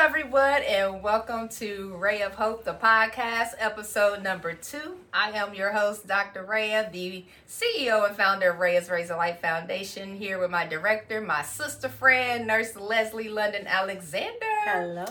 everyone, 0.00 0.62
and 0.62 1.02
welcome 1.02 1.46
to 1.46 1.94
Ray 1.98 2.22
of 2.22 2.32
Hope, 2.32 2.64
the 2.64 2.72
podcast, 2.72 3.48
episode 3.58 4.22
number 4.22 4.54
two. 4.54 4.96
I 5.12 5.32
am 5.32 5.52
your 5.52 5.72
host, 5.72 6.06
Dr. 6.06 6.42
Raya, 6.42 6.90
the 6.90 7.26
CEO 7.46 8.08
and 8.08 8.16
founder 8.16 8.52
of 8.52 8.56
Raya's 8.56 8.88
Raise 8.88 9.10
a 9.10 9.16
Life 9.16 9.42
Foundation, 9.42 10.16
here 10.16 10.38
with 10.38 10.50
my 10.50 10.66
director, 10.66 11.20
my 11.20 11.42
sister 11.42 11.90
friend, 11.90 12.46
Nurse 12.46 12.76
Leslie 12.76 13.28
London 13.28 13.66
Alexander. 13.66 14.46
Hello. 14.64 15.04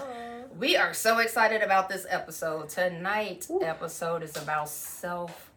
We 0.57 0.75
are 0.75 0.95
so 0.95 1.19
excited 1.19 1.61
about 1.61 1.87
this 1.87 2.07
episode. 2.09 2.69
Tonight's 2.69 3.51
episode 3.61 4.23
is 4.23 4.35
about 4.41 4.69
self 4.69 5.48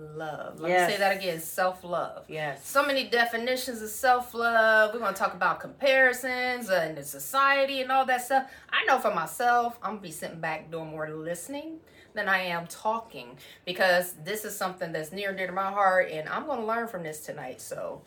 love. 0.00 0.60
Let 0.60 0.70
Yes. 0.70 0.88
me 0.88 0.94
say 0.94 0.98
that 1.00 1.16
again 1.16 1.40
self 1.40 1.84
love. 1.84 2.24
Yes. 2.28 2.66
So 2.66 2.84
many 2.84 3.04
definitions 3.08 3.82
of 3.82 3.90
self 3.90 4.34
love. 4.34 4.92
We're 4.92 5.00
going 5.00 5.14
to 5.14 5.18
talk 5.18 5.34
about 5.34 5.60
comparisons 5.60 6.70
and 6.70 6.96
the 6.96 7.02
society 7.04 7.82
and 7.82 7.92
all 7.92 8.04
that 8.06 8.22
stuff. 8.24 8.50
I 8.70 8.84
know 8.86 8.98
for 8.98 9.14
myself, 9.14 9.78
I'm 9.82 9.90
going 9.90 9.98
to 10.02 10.08
be 10.08 10.12
sitting 10.12 10.40
back 10.40 10.70
doing 10.70 10.88
more 10.90 11.08
listening 11.10 11.80
than 12.14 12.28
I 12.28 12.38
am 12.46 12.66
talking 12.66 13.36
because 13.64 14.14
this 14.24 14.44
is 14.44 14.56
something 14.56 14.90
that's 14.92 15.12
near 15.12 15.28
and 15.28 15.38
dear 15.38 15.46
to 15.46 15.52
my 15.52 15.70
heart 15.70 16.10
and 16.10 16.28
I'm 16.28 16.46
going 16.46 16.60
to 16.60 16.66
learn 16.66 16.88
from 16.88 17.02
this 17.04 17.20
tonight. 17.20 17.60
So 17.60 18.02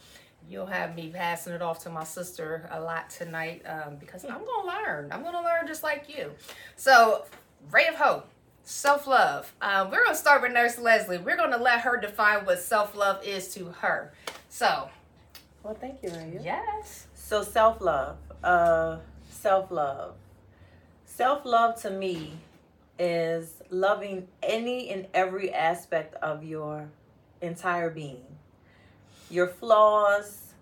you'll 0.50 0.66
have 0.66 0.94
me 0.96 1.10
passing 1.14 1.54
it 1.54 1.62
off 1.62 1.80
to 1.84 1.90
my 1.90 2.04
sister 2.04 2.68
a 2.72 2.82
lot 2.82 3.10
tonight 3.10 3.62
um, 3.66 3.96
because 3.96 4.26
I'm 4.26 4.44
going 4.44 4.62
to 4.62 4.68
learn. 4.68 5.10
I'm 5.12 5.22
going 5.22 5.36
to 5.36 5.42
learn 5.42 5.68
just 5.68 5.84
like 5.84 6.06
you. 6.14 6.32
So, 6.76 7.24
Ray 7.72 7.88
of 7.88 7.96
Hope. 7.96 8.28
Self 8.64 9.08
love. 9.08 9.54
Um, 9.62 9.92
we're 9.92 10.04
going 10.04 10.16
to 10.16 10.20
start 10.20 10.42
with 10.42 10.54
Nurse 10.54 10.78
Leslie. 10.78 11.18
We're 11.18 11.36
going 11.38 11.52
to 11.52 11.58
let 11.58 11.82
her 11.82 11.98
define 12.00 12.46
what 12.46 12.60
self 12.60 12.96
love 12.96 13.24
is 13.24 13.54
to 13.56 13.66
her. 13.80 14.14
So, 14.50 14.90
Well, 15.64 15.76
thank 15.80 16.02
you, 16.02 16.10
Raya. 16.10 16.44
yes. 16.44 17.08
So 17.14 17.44
self 17.44 17.82
love. 17.82 18.18
Uh, 18.44 18.98
self 19.30 19.70
love. 19.70 20.16
Self 21.06 21.46
love 21.46 21.80
to 21.82 21.90
me 21.90 22.34
is 22.98 23.62
loving 23.70 24.28
any 24.42 24.90
and 24.92 25.08
every 25.14 25.54
aspect 25.54 26.16
of 26.16 26.44
your 26.44 26.90
entire 27.42 27.90
being. 27.90 28.24
Your 29.30 29.48
flaws, 29.48 30.54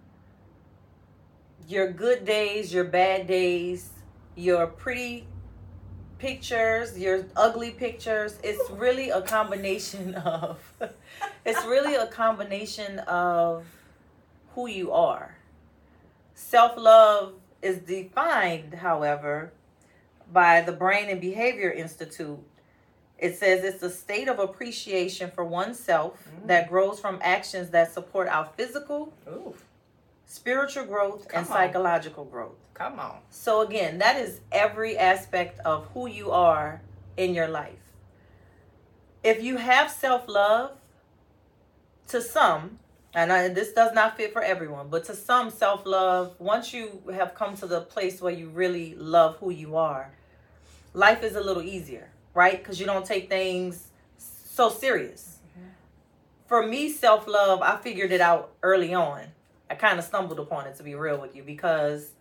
your 1.67 1.91
good 1.91 2.25
days, 2.25 2.73
your 2.73 2.85
bad 2.85 3.27
days, 3.27 3.89
your 4.35 4.65
pretty 4.67 5.25
pictures, 6.21 6.97
your 6.97 7.25
ugly 7.35 7.71
pictures. 7.71 8.37
It's 8.43 8.69
really 8.69 9.09
a 9.09 9.21
combination 9.21 10.15
of 10.37 10.59
it's 11.43 11.65
really 11.65 11.95
a 11.95 12.07
combination 12.07 12.99
of 12.99 13.65
who 14.53 14.67
you 14.67 14.91
are. 14.91 15.35
Self 16.35 16.77
love 16.77 17.33
is 17.61 17.79
defined, 17.79 18.73
however, 18.75 19.51
by 20.31 20.61
the 20.61 20.71
Brain 20.71 21.09
and 21.09 21.19
Behavior 21.19 21.71
Institute. 21.71 22.39
It 23.17 23.37
says 23.37 23.63
it's 23.63 23.83
a 23.83 23.89
state 23.89 24.27
of 24.27 24.39
appreciation 24.39 25.29
for 25.31 25.43
oneself 25.45 26.13
Mm. 26.27 26.47
that 26.47 26.69
grows 26.69 26.99
from 26.99 27.19
actions 27.21 27.69
that 27.71 27.91
support 27.93 28.27
our 28.27 28.47
physical, 28.57 29.13
Ooh, 29.27 29.53
spiritual 30.31 30.85
growth, 30.85 31.27
and 31.33 31.45
on. 31.45 31.45
psychological 31.45 32.23
growth. 32.23 32.55
come 32.73 32.99
on. 32.99 33.17
So, 33.29 33.61
again, 33.61 33.97
that 33.97 34.15
is 34.15 34.39
every 34.51 34.97
aspect 34.97 35.59
of 35.65 35.87
who 35.93 36.07
you 36.07 36.31
are 36.31 36.81
in 37.17 37.35
your 37.35 37.49
life. 37.49 37.83
If 39.23 39.43
you 39.43 39.57
have 39.57 39.91
self 39.91 40.29
love, 40.29 40.71
to 42.07 42.21
some, 42.21 42.79
and 43.13 43.31
I, 43.31 43.49
this 43.49 43.73
does 43.73 43.93
not 43.93 44.15
fit 44.15 44.31
for 44.31 44.41
everyone, 44.41 44.87
but 44.87 45.03
to 45.05 45.15
some, 45.15 45.49
self 45.49 45.85
love, 45.85 46.33
once 46.39 46.73
you 46.73 47.01
have 47.13 47.35
come 47.35 47.55
to 47.57 47.67
the 47.67 47.81
place 47.81 48.21
where 48.21 48.33
you 48.33 48.47
really 48.47 48.95
love 48.95 49.35
who 49.37 49.49
you 49.49 49.75
are, 49.75 50.11
life 50.93 51.23
is 51.23 51.35
a 51.35 51.41
little 51.41 51.61
easier, 51.61 52.09
right? 52.33 52.57
Because 52.57 52.79
you 52.79 52.85
don't 52.85 53.05
take 53.05 53.27
things 53.27 53.89
so 54.17 54.69
serious. 54.69 55.39
Mm-hmm. 55.57 55.67
For 56.47 56.65
me, 56.65 56.89
self 56.89 57.27
love, 57.27 57.61
I 57.61 57.75
figured 57.75 58.13
it 58.13 58.21
out 58.21 58.53
early 58.63 58.93
on. 58.93 59.23
I 59.71 59.75
kind 59.75 59.97
of 59.97 60.03
stumbled 60.03 60.37
upon 60.37 60.67
it, 60.67 60.75
to 60.75 60.83
be 60.83 60.95
real 60.95 61.17
with 61.17 61.33
you, 61.33 61.43
because 61.43 62.11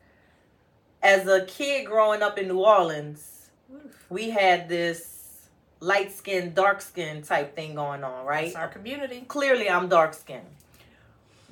as 1.02 1.26
a 1.26 1.44
kid 1.46 1.84
growing 1.84 2.22
up 2.22 2.38
in 2.38 2.46
New 2.46 2.60
Orleans, 2.60 3.48
we 4.08 4.30
had 4.30 4.68
this 4.68 5.48
light 5.80 6.12
skin, 6.12 6.54
dark 6.54 6.80
skin 6.80 7.22
type 7.22 7.56
thing 7.56 7.74
going 7.74 8.04
on, 8.04 8.24
right? 8.24 8.46
It's 8.46 8.56
our 8.56 8.68
community. 8.68 9.24
Clearly, 9.26 9.68
I'm 9.68 9.88
dark 9.88 10.14
skin, 10.14 10.42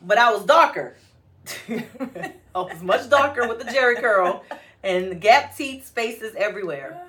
but 0.06 0.18
I 0.18 0.30
was 0.32 0.44
darker. 0.44 0.94
I 1.68 2.32
was 2.54 2.80
much 2.80 3.10
darker 3.10 3.48
with 3.48 3.58
the 3.58 3.64
Jheri 3.64 4.00
curl 4.00 4.44
and 4.84 5.20
gap 5.20 5.56
teeth, 5.56 5.84
spaces 5.84 6.36
everywhere. 6.36 7.02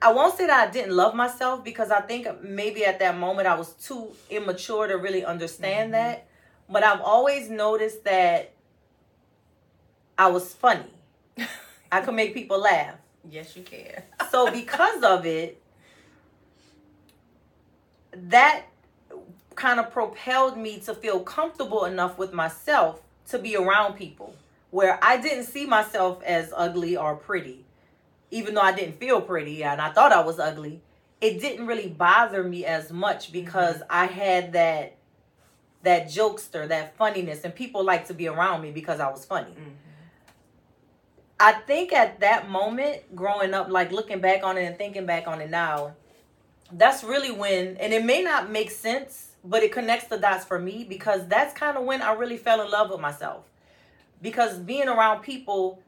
I 0.00 0.12
won't 0.12 0.34
say 0.34 0.46
that 0.46 0.68
I 0.68 0.70
didn't 0.70 0.96
love 0.96 1.14
myself 1.14 1.62
because 1.62 1.90
I 1.90 2.00
think 2.00 2.26
maybe 2.42 2.86
at 2.86 3.00
that 3.00 3.18
moment 3.18 3.46
I 3.48 3.54
was 3.54 3.74
too 3.74 4.12
immature 4.30 4.86
to 4.86 4.94
really 4.96 5.26
understand 5.26 5.90
Mhm. 5.90 5.92
that. 5.92 6.27
But 6.68 6.84
I've 6.84 7.00
always 7.00 7.48
noticed 7.48 8.04
that 8.04 8.52
I 10.16 10.28
was 10.28 10.52
funny. 10.52 10.92
I 11.92 12.00
could 12.00 12.14
make 12.14 12.34
people 12.34 12.60
laugh. 12.60 12.96
Yes, 13.28 13.56
you 13.56 13.62
can. 13.62 14.02
So 14.30 14.50
because 14.50 15.02
of 15.04 15.24
it, 15.24 15.58
that 18.12 18.64
kind 19.54 19.80
of 19.80 19.90
propelled 19.90 20.58
me 20.58 20.78
to 20.80 20.92
feel 20.92 21.20
comfortable 21.20 21.86
enough 21.86 22.18
with 22.18 22.34
myself 22.34 23.00
to 23.28 23.38
be 23.38 23.56
around 23.56 23.94
people 23.94 24.36
where 24.70 24.98
I 25.02 25.16
didn't 25.16 25.44
see 25.44 25.64
myself 25.64 26.22
as 26.24 26.52
ugly 26.54 26.96
or 26.96 27.16
pretty. 27.16 27.64
Even 28.30 28.54
though 28.54 28.60
I 28.60 28.72
didn't 28.72 29.00
feel 29.00 29.22
pretty 29.22 29.64
and 29.64 29.80
I 29.80 29.90
thought 29.90 30.12
I 30.12 30.20
was 30.20 30.38
ugly, 30.38 30.82
it 31.20 31.40
didn't 31.40 31.66
really 31.66 31.88
bother 31.88 32.44
me 32.44 32.66
as 32.66 32.92
much 32.92 33.32
because 33.32 33.76
mm-hmm. 33.76 33.90
I 33.90 34.06
had 34.06 34.52
that 34.52 34.97
that 35.82 36.06
jokester, 36.06 36.66
that 36.68 36.96
funniness 36.96 37.44
and 37.44 37.54
people 37.54 37.84
like 37.84 38.06
to 38.08 38.14
be 38.14 38.28
around 38.28 38.62
me 38.62 38.70
because 38.70 39.00
I 39.00 39.10
was 39.10 39.24
funny. 39.24 39.52
Mhm. 39.52 39.74
I 41.40 41.52
think 41.52 41.92
at 41.92 42.20
that 42.20 42.48
moment, 42.50 43.14
growing 43.14 43.54
up, 43.54 43.68
like 43.68 43.92
looking 43.92 44.20
back 44.20 44.42
on 44.42 44.58
it 44.58 44.64
and 44.64 44.76
thinking 44.76 45.06
back 45.06 45.28
on 45.28 45.40
it 45.40 45.50
now, 45.50 45.94
that's 46.72 47.04
really 47.04 47.30
when, 47.30 47.76
and 47.76 47.92
it 47.92 48.04
may 48.04 48.22
not 48.22 48.50
make 48.50 48.70
sense, 48.70 49.32
but 49.44 49.62
it 49.62 49.70
connects 49.70 50.08
the 50.08 50.18
dots 50.18 50.44
for 50.44 50.58
me 50.58 50.84
because 50.84 51.26
that's 51.28 51.54
kind 51.54 51.76
of 51.78 51.84
when 51.84 52.02
I 52.02 52.12
really 52.12 52.36
fell 52.36 52.60
in 52.60 52.70
love 52.70 52.90
with 52.90 53.00
myself. 53.00 53.44
Because 54.20 54.58
being 54.58 54.88
around 54.88 55.22
people, 55.22 55.80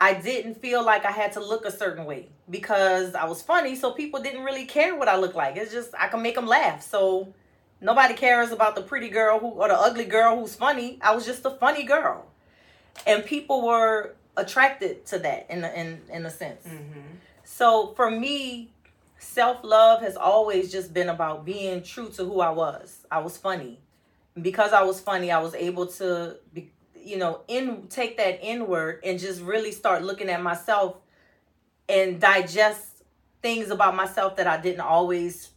I 0.00 0.14
didn't 0.14 0.60
feel 0.60 0.82
like 0.82 1.04
I 1.04 1.10
had 1.10 1.32
to 1.32 1.40
look 1.40 1.66
a 1.66 1.70
certain 1.70 2.06
way 2.06 2.30
because 2.48 3.14
I 3.14 3.26
was 3.26 3.42
funny, 3.42 3.76
so 3.76 3.92
people 3.92 4.20
didn't 4.20 4.42
really 4.42 4.64
care 4.64 4.96
what 4.96 5.08
I 5.08 5.16
looked 5.16 5.36
like. 5.36 5.56
It's 5.56 5.70
just 5.70 5.90
I 5.98 6.08
can 6.08 6.22
make 6.22 6.34
them 6.34 6.46
laugh. 6.46 6.82
So 6.82 7.32
nobody 7.84 8.14
cares 8.14 8.50
about 8.50 8.74
the 8.74 8.82
pretty 8.82 9.08
girl 9.08 9.38
who 9.38 9.48
or 9.48 9.68
the 9.68 9.78
ugly 9.78 10.06
girl 10.06 10.38
who's 10.40 10.54
funny. 10.56 10.98
I 11.02 11.14
was 11.14 11.24
just 11.26 11.44
a 11.44 11.50
funny 11.50 11.84
girl. 11.84 12.26
And 13.06 13.24
people 13.24 13.66
were 13.66 14.14
attracted 14.36 15.06
to 15.06 15.18
that 15.20 15.46
in 15.50 15.64
a, 15.64 15.70
in 15.72 16.00
in 16.10 16.26
a 16.26 16.30
sense. 16.30 16.64
Mhm. 16.66 17.02
So 17.44 17.92
for 17.96 18.10
me, 18.10 18.70
self 19.18 19.58
love 19.62 20.00
has 20.02 20.16
always 20.16 20.72
just 20.72 20.92
been 20.94 21.08
about 21.08 21.44
being 21.44 21.82
true 21.82 22.08
to 22.16 22.24
who 22.24 22.40
I 22.40 22.50
was. 22.50 23.06
I 23.10 23.18
was 23.20 23.36
funny, 23.36 23.78
and 24.34 24.42
because 24.44 24.72
I 24.72 24.82
was 24.82 25.00
funny, 25.00 25.30
I 25.30 25.40
was 25.40 25.54
able 25.54 25.86
to, 26.00 26.36
be, 26.52 26.70
you 26.96 27.18
know, 27.18 27.40
in 27.48 27.86
take 27.88 28.16
that 28.16 28.38
inward 28.42 29.00
and 29.04 29.18
just 29.18 29.40
really 29.42 29.72
start 29.72 30.02
looking 30.02 30.28
at 30.30 30.42
myself 30.42 30.96
and 31.88 32.20
digest 32.20 33.02
things 33.42 33.70
about 33.70 33.94
myself 33.94 34.36
that 34.36 34.46
I 34.46 34.56
didn't 34.60 34.80
always 34.80 35.50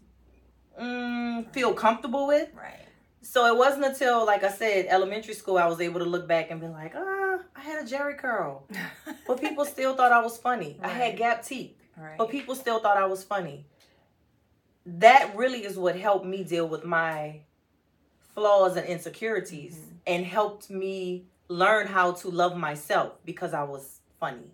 mm, 1.46 1.54
feel 1.54 1.74
comfortable 1.74 2.28
with. 2.28 2.50
Right. 2.56 2.74
So 3.22 3.46
it 3.46 3.58
wasn't 3.58 3.86
until, 3.86 4.26
like 4.26 4.44
I 4.44 4.50
said, 4.52 4.86
elementary 4.90 5.34
school, 5.34 5.58
I 5.58 5.66
was 5.68 5.82
able 5.82 6.00
to 6.00 6.06
look 6.06 6.28
back 6.28 6.50
and 6.52 6.62
be 6.62 6.68
like, 6.68 6.94
ah, 6.96 7.40
I 7.56 7.60
had 7.62 7.84
a 7.84 7.88
Jheri 7.88 8.18
curl. 8.18 8.66
But 9.28 9.42
people 9.42 9.66
still 9.66 9.96
thought 9.96 10.12
I 10.14 10.22
was 10.22 10.38
funny. 10.38 10.78
I 10.82 10.88
had 10.88 11.18
gap 11.18 11.44
teeth, 11.44 11.76
right. 11.98 12.18
but 12.18 12.30
people 12.30 12.56
still 12.56 12.80
thought 12.80 12.96
I 12.98 13.06
was 13.06 13.24
funny. 13.24 13.66
That 14.86 15.36
really 15.36 15.66
is 15.66 15.78
what 15.78 15.98
helped 15.98 16.26
me 16.26 16.44
deal 16.46 16.68
with 16.68 16.86
my 16.86 17.42
flaws 18.34 18.78
and 18.78 18.86
insecurities 18.88 19.76
Mhm. 19.76 19.94
and 20.08 20.26
helped 20.26 20.70
me 20.70 21.26
learn 21.50 21.88
how 21.88 22.14
to 22.14 22.30
love 22.30 22.56
myself 22.56 23.14
because 23.26 23.54
I 23.54 23.64
was 23.64 24.00
funny. 24.20 24.52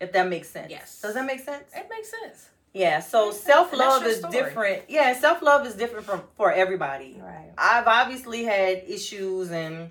If 0.00 0.12
that 0.12 0.28
makes 0.28 0.48
sense. 0.48 0.70
Yes. 0.70 1.00
Does 1.02 1.14
that 1.14 1.24
make 1.26 1.40
sense? 1.40 1.70
It 1.74 1.86
makes 1.90 2.10
sense. 2.10 2.48
Yeah. 2.76 3.00
So 3.00 3.30
self 3.32 3.72
love 3.72 4.04
is 4.04 4.18
story. 4.18 4.32
different. 4.32 4.82
Yeah, 4.88 5.14
self 5.18 5.40
love 5.42 5.66
is 5.66 5.74
different 5.74 6.04
from 6.04 6.22
for 6.36 6.52
everybody. 6.52 7.18
Right. 7.22 7.50
I've 7.56 7.86
obviously 7.86 8.44
had 8.44 8.82
issues 8.86 9.50
and 9.50 9.90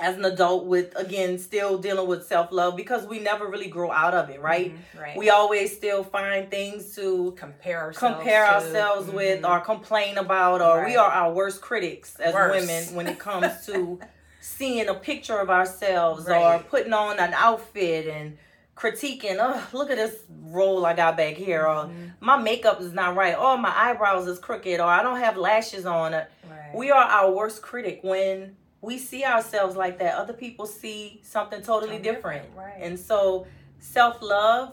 as 0.00 0.16
an 0.16 0.24
adult 0.24 0.66
with 0.66 0.94
again 0.96 1.38
still 1.38 1.78
dealing 1.78 2.06
with 2.08 2.24
self 2.26 2.52
love 2.52 2.76
because 2.76 3.04
we 3.06 3.18
never 3.18 3.46
really 3.48 3.68
grow 3.68 3.90
out 3.90 4.14
of 4.14 4.30
it, 4.30 4.40
right? 4.40 4.72
Mhm. 4.74 5.00
Right. 5.02 5.16
We 5.16 5.30
always 5.30 5.76
still 5.76 6.04
find 6.04 6.48
things 6.50 6.94
to 6.96 7.34
compare 7.36 7.80
ourselves. 7.80 8.16
compare 8.16 8.44
to. 8.46 8.52
ourselves 8.54 9.10
with 9.10 9.42
Mhm. 9.42 9.50
or 9.50 9.60
complain 9.60 10.16
about 10.18 10.60
or 10.62 10.84
we 10.84 10.96
are 10.96 11.10
our 11.10 11.32
worst 11.32 11.60
critics 11.60 12.14
as 12.20 12.32
women 12.34 12.94
when 12.94 13.06
it 13.08 13.18
comes 13.18 13.66
to 13.66 13.98
seeing 14.40 14.88
a 14.88 14.94
picture 14.94 15.38
of 15.40 15.50
ourselves 15.50 16.28
or 16.28 16.58
putting 16.70 16.92
on 16.92 17.18
an 17.18 17.32
outfit 17.34 18.06
and 18.06 18.36
critiquing, 18.76 19.36
oh, 19.40 19.66
look 19.72 19.90
at 19.90 19.96
this 19.96 20.16
roll 20.42 20.84
I 20.84 20.94
got 20.94 21.16
back 21.16 21.34
here, 21.34 21.66
or 21.66 21.84
Mhm. 21.86 22.12
my 22.20 22.36
makeup 22.36 22.80
is 22.80 22.92
not 22.92 23.14
right, 23.16 23.36
or 23.38 23.56
my 23.58 23.72
eyebrows 23.74 24.26
is 24.26 24.38
crooked, 24.38 24.80
or 24.80 24.86
I 24.86 25.02
don't 25.02 25.20
have 25.20 25.36
lashes 25.36 25.86
on. 25.86 26.12
Right. 26.12 26.26
We 26.74 26.90
are 26.90 27.04
our 27.04 27.30
worst 27.30 27.62
critic 27.62 28.00
when 28.02 28.56
we 28.80 28.98
see 28.98 29.24
ourselves 29.24 29.76
like 29.76 29.98
that. 30.00 30.14
Other 30.16 30.32
people 30.34 30.66
see 30.66 31.20
something 31.24 31.62
totally 31.62 31.98
different. 31.98 32.44
different, 32.44 32.56
right. 32.74 32.82
And 32.82 32.98
so 32.98 33.46
self 33.78 34.20
love, 34.22 34.72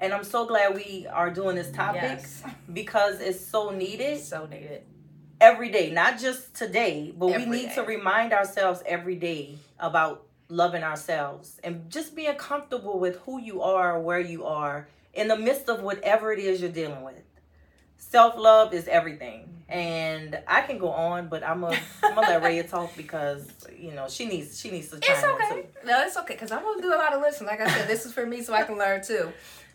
and 0.00 0.12
I'm 0.14 0.24
so 0.24 0.46
glad 0.46 0.74
we 0.74 1.06
are 1.10 1.30
doing 1.30 1.56
this 1.56 1.70
topic 1.72 2.02
Yes. 2.02 2.42
because 2.72 3.20
it's 3.20 3.44
so 3.44 3.70
needed 3.70 4.20
So 4.20 4.46
needed. 4.46 4.82
every 5.40 5.70
day, 5.70 5.90
not 5.90 6.18
just 6.18 6.54
today, 6.54 7.12
but 7.16 7.28
Every 7.30 7.44
we 7.46 7.50
need 7.50 7.68
day. 7.70 7.74
to 7.76 7.82
remind 7.82 8.32
ourselves 8.32 8.82
every 8.86 9.16
day 9.16 9.56
about 9.78 10.26
loving 10.50 10.82
ourselves 10.82 11.60
and 11.64 11.88
just 11.90 12.14
being 12.14 12.34
comfortable 12.34 12.98
with 12.98 13.16
who 13.20 13.40
you 13.40 13.62
are, 13.62 14.00
where 14.00 14.20
you 14.20 14.44
are, 14.44 14.88
in 15.14 15.28
the 15.28 15.36
midst 15.36 15.68
of 15.68 15.82
whatever 15.82 16.32
it 16.32 16.38
is 16.38 16.60
you're 16.60 16.70
dealing 16.70 17.02
with. 17.02 17.22
Self 17.96 18.36
love 18.36 18.72
is 18.74 18.88
everything. 18.88 19.42
Mm-hmm. 19.42 19.72
And 19.72 20.42
I 20.48 20.62
can 20.62 20.78
go 20.78 20.88
on, 20.90 21.28
but 21.28 21.44
I'm 21.44 21.60
gonna 21.60 21.78
I'm 22.02 22.14
gonna 22.14 22.26
let 22.26 22.42
Raya 22.42 22.68
talk 22.68 22.96
because 22.96 23.48
you 23.78 23.92
know 23.92 24.08
she 24.08 24.26
needs 24.26 24.58
she 24.58 24.70
needs 24.70 24.88
to 24.88 24.96
It's 24.96 25.08
okay. 25.08 25.62
too. 25.62 25.66
No, 25.86 26.02
it's 26.04 26.16
okay 26.16 26.34
because 26.34 26.50
I'm 26.50 26.62
gonna 26.62 26.82
do 26.82 26.92
a 26.92 26.96
lot 26.96 27.12
of 27.12 27.20
listening. 27.20 27.48
Like 27.48 27.60
I 27.60 27.70
said, 27.70 27.88
this 27.88 28.04
is 28.06 28.12
for 28.12 28.26
me 28.26 28.42
so 28.42 28.52
I 28.52 28.64
can 28.64 28.78
learn 28.78 29.02
too. 29.02 29.32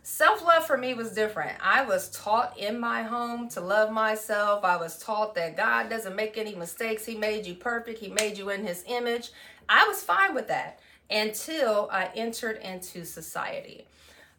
Self 0.08 0.46
love 0.46 0.68
for 0.68 0.78
me 0.78 0.94
was 0.94 1.14
different. 1.14 1.58
I 1.64 1.84
was 1.84 2.12
taught 2.12 2.60
in 2.60 2.80
my 2.80 3.02
home 3.02 3.50
to 3.50 3.60
love 3.60 3.92
myself. 3.92 4.64
I 4.64 4.78
was 4.78 5.00
taught 5.00 5.34
that 5.34 5.58
God 5.58 5.90
doesn't 5.90 6.16
make 6.16 6.38
any 6.38 6.54
mistakes. 6.54 7.08
He 7.08 7.16
made 7.16 7.48
you 7.48 7.56
perfect. 7.56 7.98
He 7.98 8.10
made 8.10 8.38
you 8.38 8.52
in 8.52 8.68
His 8.68 8.84
image. 8.88 9.32
I 9.70 9.88
was 9.88 10.04
fine 10.04 10.34
with 10.36 10.48
that 10.48 10.80
until 11.10 11.90
I 11.92 12.10
entered 12.16 12.58
into 12.58 13.06
society. 13.06 13.86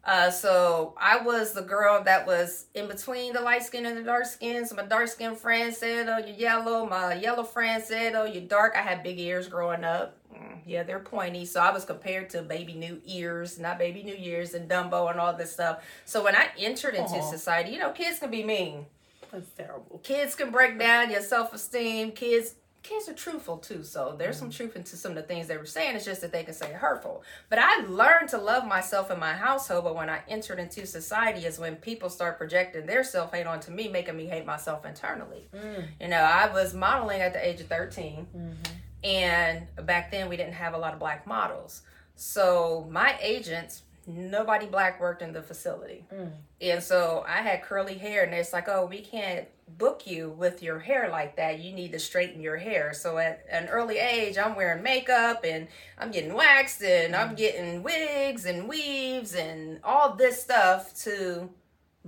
Uh, 0.07 0.31
so 0.31 0.93
I 0.97 1.17
was 1.17 1.51
the 1.51 1.61
girl 1.61 2.01
that 2.05 2.25
was 2.25 2.67
in 2.73 2.87
between 2.87 3.33
the 3.33 3.41
light 3.41 3.63
skin 3.63 3.85
and 3.85 3.97
the 3.97 4.03
dark 4.03 4.25
skins. 4.25 4.73
My 4.73 4.83
dark 4.83 5.09
skin 5.09 5.35
friend 5.35 5.73
said, 5.75 6.07
"Oh, 6.07 6.17
you're 6.17 6.29
yellow." 6.29 6.85
My 6.85 7.15
yellow 7.15 7.43
friend 7.43 7.83
said, 7.83 8.15
"Oh, 8.15 8.23
you're 8.23 8.43
dark." 8.43 8.73
I 8.77 8.81
had 8.83 9.03
big 9.03 9.19
ears 9.19 9.49
growing 9.49 9.83
up. 9.83 10.15
Mm, 10.33 10.59
yeah, 10.65 10.83
they're 10.83 10.99
pointy. 10.99 11.45
So 11.45 11.59
I 11.59 11.71
was 11.71 11.83
compared 11.83 12.29
to 12.29 12.41
Baby 12.41 12.73
New 12.75 13.01
Ears, 13.05 13.59
not 13.59 13.77
Baby 13.79 14.01
New 14.01 14.15
Years 14.15 14.53
and 14.53 14.69
Dumbo 14.69 15.11
and 15.11 15.19
all 15.19 15.33
this 15.33 15.51
stuff. 15.51 15.83
So 16.05 16.23
when 16.23 16.37
I 16.37 16.51
entered 16.57 16.95
into 16.95 17.15
Aw. 17.15 17.29
society, 17.29 17.71
you 17.71 17.79
know, 17.79 17.91
kids 17.91 18.19
can 18.19 18.31
be 18.31 18.45
mean. 18.45 18.85
That's 19.33 19.49
terrible. 19.49 19.99
Kids 20.03 20.35
can 20.35 20.51
break 20.51 20.79
down 20.79 21.11
your 21.11 21.21
self 21.21 21.53
esteem. 21.53 22.13
Kids 22.13 22.53
kids 22.87 23.09
are 23.09 23.13
truthful 23.13 23.57
too. 23.57 23.83
So 23.83 24.15
there's 24.17 24.37
some 24.37 24.49
truth 24.49 24.75
into 24.75 24.95
some 24.95 25.11
of 25.11 25.15
the 25.17 25.23
things 25.23 25.47
they 25.47 25.57
were 25.57 25.65
saying. 25.65 25.95
It's 25.95 26.05
just 26.05 26.21
that 26.21 26.31
they 26.31 26.43
can 26.43 26.53
say 26.53 26.71
hurtful. 26.71 27.23
But 27.49 27.59
I 27.59 27.81
learned 27.85 28.29
to 28.29 28.37
love 28.37 28.65
myself 28.65 29.11
in 29.11 29.19
my 29.19 29.33
household. 29.33 29.83
But 29.83 29.95
when 29.95 30.09
I 30.09 30.21
entered 30.27 30.59
into 30.59 30.85
society 30.85 31.45
is 31.45 31.59
when 31.59 31.75
people 31.75 32.09
start 32.09 32.37
projecting 32.37 32.85
their 32.85 33.03
self 33.03 33.33
hate 33.33 33.47
onto 33.47 33.71
me, 33.71 33.87
making 33.87 34.15
me 34.15 34.25
hate 34.25 34.45
myself 34.45 34.85
internally. 34.85 35.49
Mm. 35.53 35.87
You 35.99 36.07
know, 36.07 36.21
I 36.21 36.51
was 36.51 36.73
modeling 36.73 37.21
at 37.21 37.33
the 37.33 37.45
age 37.45 37.61
of 37.61 37.67
13. 37.67 38.27
Mhm. 38.35 38.55
And 39.03 39.85
back 39.85 40.11
then, 40.11 40.29
we 40.29 40.37
didn't 40.37 40.53
have 40.53 40.73
a 40.73 40.77
lot 40.77 40.93
of 40.93 40.99
black 40.99 41.27
models. 41.27 41.83
So 42.15 42.87
my 42.89 43.17
agents, 43.21 43.83
nobody 44.07 44.65
black 44.65 44.99
worked 44.99 45.21
in 45.21 45.33
the 45.33 45.43
facility. 45.43 46.05
Mm. 46.11 46.31
And 46.61 46.83
so 46.83 47.23
I 47.27 47.41
had 47.41 47.61
curly 47.61 47.95
hair, 47.95 48.23
and 48.23 48.33
it's 48.33 48.53
like, 48.53 48.67
oh, 48.67 48.85
we 48.85 49.01
can't 49.01 49.47
book 49.67 50.07
you 50.07 50.29
with 50.29 50.63
your 50.63 50.79
hair 50.79 51.09
like 51.09 51.35
that. 51.35 51.59
You 51.59 51.73
need 51.73 51.91
to 51.91 51.99
straighten 51.99 52.41
your 52.41 52.57
hair. 52.57 52.93
So 52.93 53.17
at 53.17 53.45
an 53.51 53.67
early 53.67 53.97
age, 53.97 54.37
I'm 54.37 54.55
wearing 54.55 54.81
makeup 54.81 55.43
and 55.43 55.67
I'm 55.97 56.11
getting 56.11 56.33
waxed 56.33 56.81
and 56.81 57.15
I'm 57.15 57.35
getting 57.35 57.83
wigs 57.83 58.45
and 58.45 58.67
weaves 58.67 59.35
and 59.35 59.79
all 59.83 60.15
this 60.15 60.41
stuff 60.41 60.93
to 61.03 61.49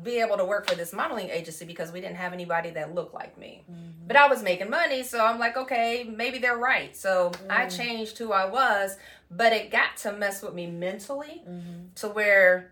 be 0.01 0.19
able 0.21 0.37
to 0.37 0.45
work 0.45 0.69
for 0.69 0.75
this 0.75 0.93
modeling 0.93 1.29
agency 1.29 1.65
because 1.65 1.91
we 1.91 1.99
didn't 1.99 2.15
have 2.15 2.31
anybody 2.31 2.69
that 2.69 2.95
looked 2.95 3.13
like 3.13 3.37
me. 3.37 3.65
But 4.07 4.15
I 4.15 4.27
was 4.29 4.41
making 4.41 4.69
money, 4.69 5.03
so 5.03 5.23
I'm 5.23 5.37
like, 5.37 5.57
okay, 5.57 6.05
maybe 6.09 6.39
they're 6.39 6.57
right. 6.57 6.95
So 6.95 7.31
I 7.49 7.65
Mm. 7.65 7.77
changed 7.77 8.17
who 8.17 8.31
I 8.31 8.45
was, 8.45 8.95
but 9.29 9.51
it 9.51 9.69
got 9.69 9.97
to 9.97 10.13
mess 10.13 10.41
with 10.41 10.53
me 10.53 10.67
mentally 10.67 11.43
Mhm. 11.47 11.93
to 11.95 12.07
where 12.07 12.71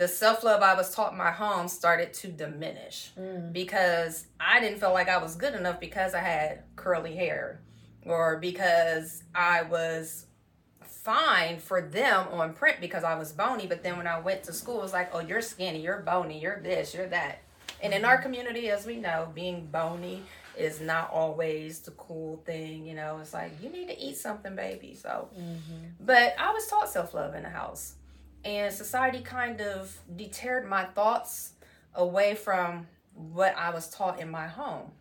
the 0.00 0.08
self 0.08 0.42
love 0.42 0.62
I 0.62 0.74
was 0.74 0.94
taught 0.94 1.12
in 1.12 1.18
my 1.18 1.30
home 1.30 1.68
started 1.68 2.12
to 2.14 2.28
diminish 2.28 3.12
Mm. 3.18 3.52
because 3.52 4.26
I 4.40 4.58
didn't 4.58 4.80
feel 4.80 4.92
like 4.94 5.08
I 5.10 5.18
was 5.18 5.36
good 5.36 5.54
enough 5.54 5.78
because 5.78 6.14
I 6.14 6.20
had 6.20 6.62
curly 6.74 7.14
hair 7.14 7.60
or 8.06 8.38
because 8.38 9.22
I 9.34 9.62
was 9.62 10.24
fine 10.82 11.58
for 11.58 11.82
them 11.82 12.28
on 12.32 12.54
print 12.54 12.80
because 12.80 13.04
I 13.04 13.14
was 13.16 13.32
bony. 13.32 13.66
But 13.66 13.82
then 13.82 13.96
when 13.98 14.06
I 14.06 14.18
went 14.20 14.42
to 14.44 14.52
school, 14.54 14.78
it 14.80 14.82
was 14.82 14.92
like, 14.94 15.10
oh, 15.14 15.20
you're 15.20 15.42
skinny, 15.42 15.80
you're 15.82 15.98
bony, 16.00 16.40
you're 16.40 16.60
this, 16.60 16.94
you're 16.94 17.06
that. 17.08 17.40
And 17.82 17.92
in 17.94 18.04
our 18.04 18.18
community, 18.18 18.70
as 18.70 18.86
we 18.86 18.96
know, 18.96 19.28
being 19.34 19.66
bony 19.66 20.22
is 20.58 20.80
not 20.80 21.10
always 21.10 21.80
the 21.80 21.92
cool 21.92 22.42
thing. 22.44 22.86
You 22.86 22.94
know, 22.94 23.18
it's 23.20 23.32
like, 23.34 23.52
you 23.62 23.70
need 23.70 23.88
to 23.88 23.98
eat 23.98 24.16
something, 24.16 24.54
baby. 24.56 24.94
So, 24.94 25.28
Mhm. 25.38 25.92
but 26.00 26.34
I 26.38 26.52
was 26.52 26.66
taught 26.68 26.88
self 26.90 27.14
love 27.14 27.34
in 27.34 27.42
the 27.42 27.48
house. 27.50 27.94
And 28.44 28.72
society 28.72 29.20
kind 29.20 29.60
of 29.60 29.98
deterred 30.16 30.66
my 30.66 30.84
thoughts 30.84 31.52
away 31.94 32.34
from 32.34 32.86
what 33.14 33.54
I 33.56 33.70
was 33.70 33.88
taught 33.88 34.20
in 34.20 34.30
my 34.30 34.46
home. 34.46 34.92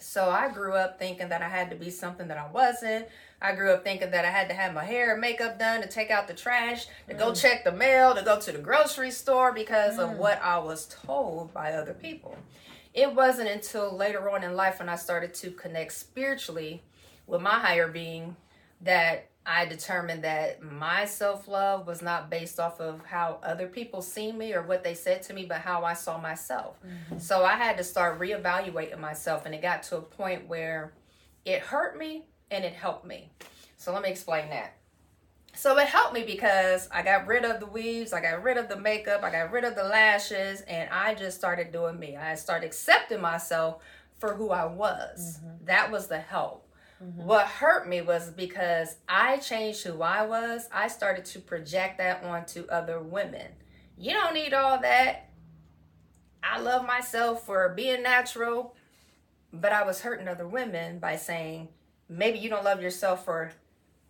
So 0.00 0.28
I 0.28 0.48
grew 0.50 0.74
up 0.74 0.98
thinking 0.98 1.28
that 1.28 1.40
I 1.40 1.48
had 1.48 1.70
to 1.70 1.76
be 1.76 1.88
something 1.88 2.28
that 2.28 2.36
I 2.36 2.50
wasn't. 2.50 3.06
I 3.40 3.54
grew 3.54 3.72
up 3.72 3.84
thinking 3.84 4.10
that 4.10 4.24
I 4.24 4.30
had 4.30 4.48
to 4.48 4.54
have 4.54 4.74
my 4.74 4.84
hair 4.84 5.12
and 5.12 5.20
makeup 5.20 5.58
done 5.58 5.82
to 5.82 5.88
take 5.88 6.10
out 6.10 6.26
the 6.28 6.34
trash, 6.34 6.86
to 7.08 7.14
go 7.14 7.32
check 7.32 7.62
the 7.64 7.72
mail, 7.72 8.14
to 8.14 8.22
go 8.22 8.38
to 8.40 8.52
the 8.52 8.58
grocery 8.58 9.10
store 9.10 9.52
because 9.52 9.98
of 9.98 10.10
Mm. 10.10 10.16
what 10.16 10.42
I 10.42 10.58
was 10.58 10.86
told 10.86 11.54
by 11.54 11.72
other 11.72 11.94
people. 11.94 12.36
It 12.92 13.14
wasn't 13.14 13.48
until 13.48 13.96
later 13.96 14.28
on 14.30 14.42
in 14.44 14.56
life 14.56 14.78
when 14.78 14.88
I 14.88 14.96
started 14.96 15.32
to 15.34 15.50
connect 15.52 15.92
spiritually 15.92 16.82
with 17.26 17.40
my 17.40 17.58
higher 17.58 17.88
being 17.88 18.36
that 18.80 19.30
I 19.46 19.66
determined 19.66 20.24
that 20.24 20.62
my 20.62 21.04
self 21.04 21.48
love 21.48 21.86
was 21.86 22.00
not 22.00 22.30
based 22.30 22.58
off 22.58 22.80
of 22.80 23.04
how 23.04 23.38
other 23.42 23.66
people 23.66 24.00
see 24.00 24.32
me 24.32 24.54
or 24.54 24.62
what 24.62 24.82
they 24.82 24.94
said 24.94 25.22
to 25.24 25.34
me, 25.34 25.44
but 25.44 25.58
how 25.58 25.84
I 25.84 25.92
saw 25.94 26.18
myself. 26.18 26.76
Mm-hmm. 26.80 27.18
So 27.18 27.44
I 27.44 27.54
had 27.56 27.76
to 27.76 27.84
start 27.84 28.18
reevaluating 28.18 28.98
myself, 28.98 29.44
and 29.44 29.54
it 29.54 29.60
got 29.60 29.82
to 29.84 29.98
a 29.98 30.02
point 30.02 30.48
where 30.48 30.94
it 31.44 31.60
hurt 31.60 31.98
me 31.98 32.24
and 32.50 32.64
it 32.64 32.72
helped 32.72 33.04
me. 33.06 33.30
So 33.76 33.92
let 33.92 34.02
me 34.02 34.08
explain 34.08 34.48
that. 34.50 34.76
So 35.54 35.76
it 35.78 35.86
helped 35.86 36.14
me 36.14 36.24
because 36.24 36.88
I 36.90 37.02
got 37.02 37.26
rid 37.26 37.44
of 37.44 37.60
the 37.60 37.66
weaves, 37.66 38.12
I 38.12 38.20
got 38.20 38.42
rid 38.42 38.56
of 38.56 38.68
the 38.68 38.76
makeup, 38.76 39.22
I 39.22 39.30
got 39.30 39.52
rid 39.52 39.64
of 39.64 39.76
the 39.76 39.84
lashes, 39.84 40.62
and 40.62 40.90
I 40.90 41.14
just 41.14 41.36
started 41.36 41.70
doing 41.70 41.98
me. 41.98 42.16
I 42.16 42.34
started 42.34 42.66
accepting 42.66 43.20
myself 43.20 43.82
for 44.18 44.34
who 44.34 44.50
I 44.50 44.64
was. 44.64 45.38
Mm-hmm. 45.38 45.66
That 45.66 45.92
was 45.92 46.08
the 46.08 46.18
help. 46.18 46.63
What 46.98 47.46
hurt 47.46 47.88
me 47.88 48.00
was 48.00 48.30
because 48.30 48.96
I 49.08 49.36
changed 49.38 49.82
who 49.84 50.00
I 50.00 50.24
was, 50.24 50.68
I 50.72 50.88
started 50.88 51.24
to 51.26 51.40
project 51.40 51.98
that 51.98 52.22
onto 52.24 52.66
other 52.68 53.00
women. 53.00 53.48
You 53.98 54.12
don't 54.12 54.34
need 54.34 54.54
all 54.54 54.80
that. 54.80 55.30
I 56.42 56.60
love 56.60 56.86
myself 56.86 57.44
for 57.44 57.68
being 57.70 58.02
natural, 58.02 58.74
but 59.52 59.72
I 59.72 59.84
was 59.84 60.00
hurting 60.00 60.28
other 60.28 60.46
women 60.46 60.98
by 60.98 61.16
saying, 61.16 61.68
maybe 62.08 62.38
you 62.38 62.48
don't 62.48 62.64
love 62.64 62.82
yourself 62.82 63.24
for 63.24 63.52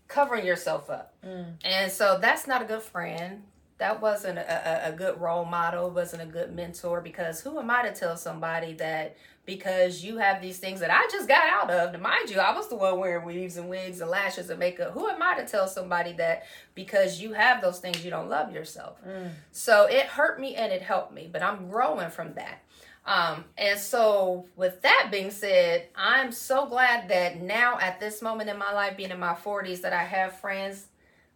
covering 0.09 0.47
yourself 0.47 0.91
up. 0.91 1.15
Mm. 1.25 1.55
And 1.65 1.91
so 1.91 2.19
that's 2.21 2.47
not 2.47 2.63
a 2.63 2.65
good 2.65 2.83
friend. 2.83 3.45
That 3.79 4.01
wasn't 4.01 4.39
a, 4.39 4.89
a, 4.89 4.93
good 4.93 5.21
role 5.21 5.45
model, 5.45 5.91
wasn't 5.91 6.23
a 6.23 6.27
good 6.27 6.55
mentor 6.55 7.01
because 7.01 7.41
who 7.41 7.59
am 7.59 7.71
I 7.71 7.83
to 7.83 7.93
tell 7.93 8.17
somebody 8.17 8.73
that 8.75 9.17
because 9.47 10.03
you 10.03 10.19
have 10.19 10.41
these 10.41 10.59
things 10.59 10.81
that 10.81 10.91
I 10.91 11.09
just 11.11 11.29
got 11.29 11.47
out 11.49 11.71
of, 11.71 11.93
to 11.93 11.99
mind 11.99 12.31
you, 12.31 12.39
I 12.39 12.55
was 12.55 12.69
the 12.69 12.77
one 12.77 12.99
wearing 12.99 13.27
weaves 13.27 13.57
and 13.57 13.69
wigs 13.69 14.01
and 14.01 14.09
lashes 14.09 14.49
and 14.49 14.59
makeup. 14.59 14.93
Who 14.93 15.09
am 15.09 15.21
I 15.21 15.35
to 15.41 15.47
tell 15.47 15.67
somebody 15.67 16.13
that 16.15 16.45
because 16.75 17.21
you 17.21 17.33
have 17.33 17.61
those 17.61 17.81
things, 17.81 18.05
you 18.05 18.11
don't 18.11 18.29
love 18.29 18.53
yourself? 18.53 19.05
Mm. 19.07 19.31
So 19.51 19.87
it 19.87 20.07
hurt 20.07 20.41
me 20.41 20.55
and 20.55 20.73
it 20.73 20.81
helped 20.81 21.13
me, 21.13 21.29
but 21.31 21.43
I'm 21.43 21.69
growing 21.69 22.11
from 22.11 22.35
that. 22.35 22.63
Um, 23.07 23.45
and 23.59 23.79
so, 23.79 24.47
with 24.57 24.81
that 24.81 25.09
being 25.11 25.31
said, 25.31 25.89
I'm 25.95 26.33
so 26.33 26.65
glad 26.65 27.09
that 27.11 27.43
now 27.43 27.79
at 27.79 28.01
this 28.01 28.23
moment 28.23 28.49
in 28.49 28.57
my 28.57 28.73
life, 28.73 28.97
being 28.97 29.11
in 29.11 29.21
my 29.21 29.35
40s, 29.35 29.83
that 29.83 29.93
I 29.93 30.05
have 30.05 30.41
friends 30.41 30.87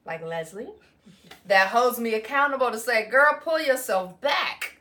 like 0.06 0.24
Leslie 0.24 0.70
that 1.46 1.68
holds 1.68 1.98
me 1.98 2.14
accountable 2.14 2.70
to 2.70 2.78
say, 2.78 3.08
girl, 3.08 3.38
pull 3.42 3.60
yourself 3.60 4.20
back, 4.20 4.78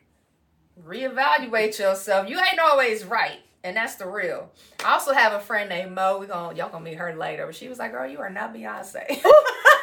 reevaluate 0.85 1.79
yourself. 1.79 2.29
You 2.29 2.37
ain't 2.39 2.59
always 2.59 3.05
right. 3.05 3.39
And 3.63 3.75
that's 3.75 3.95
the 3.95 4.07
real. 4.07 4.51
I 4.85 4.93
also 4.93 5.13
have 5.13 5.33
a 5.33 5.39
friend 5.39 5.67
named 5.67 5.93
Mo. 5.93 6.19
We 6.19 6.27
gonna 6.27 6.55
y'all 6.55 6.69
gonna 6.69 6.85
meet 6.85 6.97
her 6.97 7.13
later. 7.15 7.45
But 7.45 7.55
she 7.55 7.67
was 7.67 7.79
like, 7.79 7.91
"Girl, 7.91 8.07
you 8.07 8.19
are 8.19 8.29
not 8.29 8.53
Beyonce." 8.53 9.21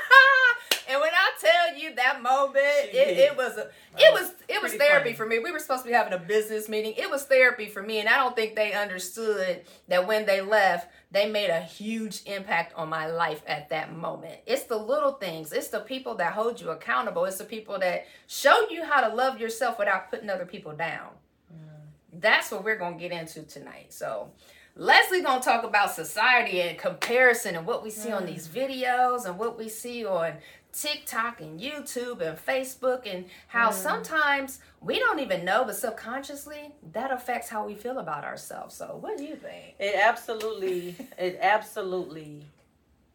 and 1.34 1.42
when 1.42 1.52
I 1.52 1.68
tell 1.68 1.78
you 1.78 1.94
that 1.96 2.22
moment, 2.22 2.56
it, 2.92 3.18
it 3.18 3.36
was 3.36 3.56
a, 3.56 3.68
it 3.96 4.12
was 4.12 4.32
it 4.48 4.62
was 4.62 4.74
therapy 4.74 5.12
for 5.12 5.26
me. 5.26 5.38
We 5.38 5.52
were 5.52 5.58
supposed 5.58 5.82
to 5.82 5.88
be 5.88 5.94
having 5.94 6.12
a 6.12 6.18
business 6.18 6.68
meeting. 6.68 6.94
It 6.96 7.10
was 7.10 7.24
therapy 7.24 7.66
for 7.66 7.82
me, 7.82 8.00
and 8.00 8.08
I 8.08 8.16
don't 8.16 8.36
think 8.36 8.54
they 8.56 8.72
understood 8.72 9.62
that 9.88 10.06
when 10.06 10.26
they 10.26 10.40
left, 10.40 10.90
they 11.10 11.30
made 11.30 11.50
a 11.50 11.60
huge 11.60 12.22
impact 12.26 12.74
on 12.74 12.88
my 12.88 13.06
life 13.06 13.42
at 13.46 13.70
that 13.70 13.96
moment. 13.96 14.40
It's 14.46 14.64
the 14.64 14.76
little 14.76 15.12
things. 15.12 15.52
It's 15.52 15.68
the 15.68 15.80
people 15.80 16.16
that 16.16 16.32
hold 16.32 16.60
you 16.60 16.70
accountable. 16.70 17.24
It's 17.24 17.38
the 17.38 17.44
people 17.44 17.78
that 17.80 18.06
show 18.26 18.68
you 18.70 18.84
how 18.84 19.06
to 19.06 19.14
love 19.14 19.40
yourself 19.40 19.78
without 19.78 20.10
putting 20.10 20.30
other 20.30 20.46
people 20.46 20.72
down. 20.72 21.10
Mm. 21.52 22.20
That's 22.20 22.50
what 22.50 22.64
we're 22.64 22.78
to 22.78 22.92
get 22.98 23.12
into 23.12 23.42
tonight. 23.42 23.92
So, 23.92 24.30
Leslie 24.76 25.22
gonna 25.22 25.40
talk 25.40 25.62
about 25.62 25.94
society 25.94 26.60
and 26.60 26.76
comparison 26.76 27.54
and 27.54 27.64
what 27.64 27.84
we 27.84 27.90
see 27.90 28.08
mm. 28.08 28.16
on 28.16 28.26
these 28.26 28.48
videos 28.48 29.24
and 29.24 29.38
what 29.38 29.56
we 29.56 29.68
see 29.68 30.04
on 30.04 30.34
TikTok 30.74 31.40
and 31.40 31.60
YouTube 31.60 32.20
and 32.20 32.36
Facebook 32.36 33.02
and 33.06 33.26
how 33.46 33.70
mm. 33.70 33.74
sometimes 33.74 34.58
we 34.80 34.98
don't 34.98 35.20
even 35.20 35.44
know, 35.44 35.64
but 35.64 35.76
subconsciously 35.76 36.72
that 36.92 37.12
affects 37.12 37.48
how 37.48 37.66
we 37.66 37.74
feel 37.74 37.98
about 37.98 38.24
ourselves. 38.24 38.74
So, 38.74 38.98
what 39.00 39.16
do 39.16 39.24
you 39.24 39.36
think? 39.36 39.76
It 39.78 39.94
absolutely, 39.94 40.96
it 41.16 41.38
absolutely, 41.40 42.44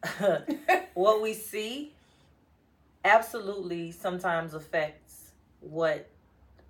what 0.93 1.21
we 1.21 1.33
see 1.33 1.93
absolutely 3.03 3.91
sometimes 3.91 4.53
affects 4.53 5.31
what 5.59 6.09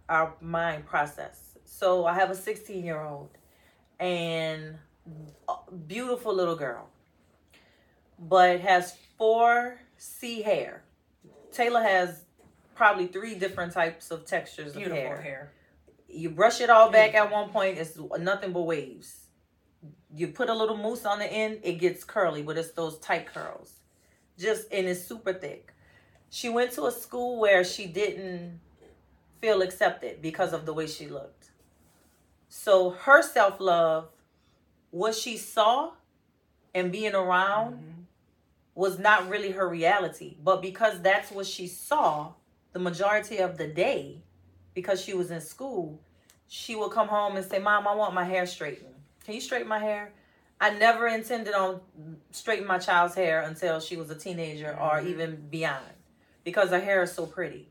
our 0.10 0.34
mind 0.42 0.88
process. 0.88 1.58
So, 1.66 2.06
I 2.06 2.16
have 2.16 2.32
a 2.32 2.36
16 2.36 2.84
year 2.84 3.02
old 3.02 3.30
and 4.00 4.76
beautiful 5.88 6.34
little 6.34 6.56
girl, 6.56 6.90
but 8.18 8.60
has 8.62 8.98
four 9.18 9.78
C 10.00 10.42
hair. 10.42 10.84
Taylor 11.52 11.82
has 11.82 12.24
probably 12.74 13.08
three 13.08 13.36
different 13.36 13.74
types 13.74 14.12
of 14.12 14.26
textures 14.26 14.74
Beautiful 14.74 14.98
of 14.98 15.04
hair. 15.04 15.22
hair. 15.22 15.52
You 16.08 16.30
brush 16.30 16.62
it 16.62 16.70
all 16.70 16.90
back 16.90 17.14
at 17.14 17.30
one 17.30 17.50
point, 17.50 17.78
it's 17.78 18.00
nothing 18.18 18.54
but 18.54 18.62
waves. 18.62 19.26
You 20.16 20.30
put 20.30 20.50
a 20.50 20.56
little 20.56 20.78
mousse 20.78 21.06
on 21.06 21.20
the 21.20 21.26
end, 21.26 21.60
it 21.64 21.74
gets 21.74 22.04
curly, 22.04 22.42
but 22.42 22.58
it's 22.58 22.72
those 22.72 22.98
tight 23.00 23.28
curls. 23.32 23.82
Just 24.38 24.72
and 24.72 24.88
it's 24.88 25.06
super 25.06 25.34
thick. 25.34 25.74
She 26.30 26.48
went 26.48 26.72
to 26.74 26.86
a 26.86 26.92
school 26.92 27.40
where 27.40 27.64
she 27.66 27.86
didn't 27.86 28.62
feel 29.42 29.62
accepted 29.62 30.22
because 30.22 30.54
of 30.54 30.66
the 30.66 30.74
way 30.74 30.88
she 30.88 31.08
looked. 31.08 31.52
So 32.48 32.92
her 32.92 33.22
self 33.22 33.60
love, 33.60 34.08
what 34.92 35.14
she 35.14 35.38
saw 35.38 35.92
and 36.74 36.92
being 36.92 37.14
around 37.14 37.74
mm-hmm 37.74 37.99
was 38.76 39.00
not 39.00 39.30
really 39.30 39.52
her 39.52 39.68
reality. 39.68 40.38
But 40.44 40.62
because 40.62 41.02
that's 41.02 41.32
what 41.32 41.46
she 41.46 41.68
saw 41.68 42.34
the 42.74 42.80
majority 42.80 43.38
of 43.38 43.58
the 43.58 43.68
day, 43.68 44.24
because 44.74 45.02
she 45.02 45.14
was 45.14 45.32
in 45.32 45.42
school, 45.42 46.02
she 46.48 46.76
would 46.76 46.92
come 46.92 47.08
home 47.08 47.36
and 47.36 47.46
say, 47.46 47.60
Mom, 47.60 47.88
I 47.88 47.96
want 47.96 48.14
my 48.14 48.24
hair 48.24 48.46
straightened. 48.46 48.96
Can 49.26 49.36
you 49.36 49.42
straighten 49.42 49.68
my 49.68 49.80
hair? 49.80 50.14
I 50.62 50.72
never 50.72 51.08
intended 51.08 51.54
on 51.54 51.80
straightening 52.32 52.68
my 52.68 52.80
child's 52.80 53.16
hair 53.16 53.42
until 53.42 53.80
she 53.80 53.96
was 53.96 54.10
a 54.10 54.16
teenager 54.16 54.72
or 54.72 54.98
mm-hmm. 54.98 55.08
even 55.08 55.36
beyond 55.50 55.86
because 56.44 56.70
her 56.72 56.80
hair 56.80 57.04
is 57.04 57.12
so 57.14 57.26
pretty. 57.26 57.70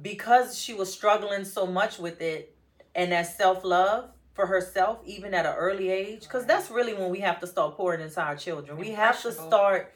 Because 0.00 0.58
she 0.58 0.72
was 0.72 0.92
struggling 0.92 1.44
so 1.44 1.66
much 1.66 1.98
with 1.98 2.22
it 2.22 2.56
and 2.94 3.12
that 3.12 3.36
self 3.36 3.64
love, 3.64 4.10
for 4.34 4.46
herself 4.46 4.98
even 5.04 5.34
at 5.34 5.46
an 5.46 5.54
early 5.54 5.90
age 5.90 6.22
because 6.22 6.46
that's 6.46 6.70
really 6.70 6.94
when 6.94 7.10
we 7.10 7.20
have 7.20 7.40
to 7.40 7.46
start 7.46 7.76
pouring 7.76 8.00
into 8.00 8.20
our 8.20 8.36
children. 8.36 8.78
We 8.78 8.90
have 8.90 9.20
to 9.22 9.32
start 9.32 9.92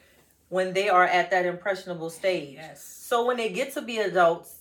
when 0.48 0.72
they 0.74 0.88
are 0.88 1.04
at 1.04 1.30
that 1.30 1.46
impressionable 1.46 2.10
stage. 2.10 2.54
Yes. 2.54 2.84
so 2.84 3.26
when 3.26 3.36
they 3.36 3.50
get 3.50 3.72
to 3.74 3.82
be 3.82 3.98
adults 3.98 4.56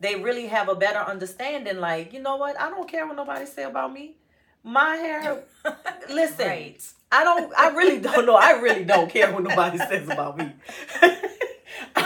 they 0.00 0.16
really 0.16 0.46
have 0.46 0.68
a 0.70 0.74
better 0.74 0.98
understanding 0.98 1.78
like 1.78 2.12
you 2.12 2.20
know 2.20 2.36
what? 2.36 2.58
I 2.58 2.70
don't 2.70 2.88
care 2.88 3.06
what 3.06 3.16
nobody 3.16 3.46
say 3.46 3.64
about 3.64 3.92
me. 3.92 4.16
My 4.62 4.96
hair 4.96 5.42
listen 6.10 6.46
right. 6.46 6.92
i 7.10 7.24
don't 7.24 7.50
i 7.56 7.68
really 7.70 7.98
don't 7.98 8.26
know. 8.26 8.36
I 8.36 8.52
really 8.52 8.84
don't 8.84 9.10
care 9.10 9.32
what 9.32 9.42
nobody 9.42 9.78
says 9.78 10.08
about 10.08 10.36
me. 10.36 10.52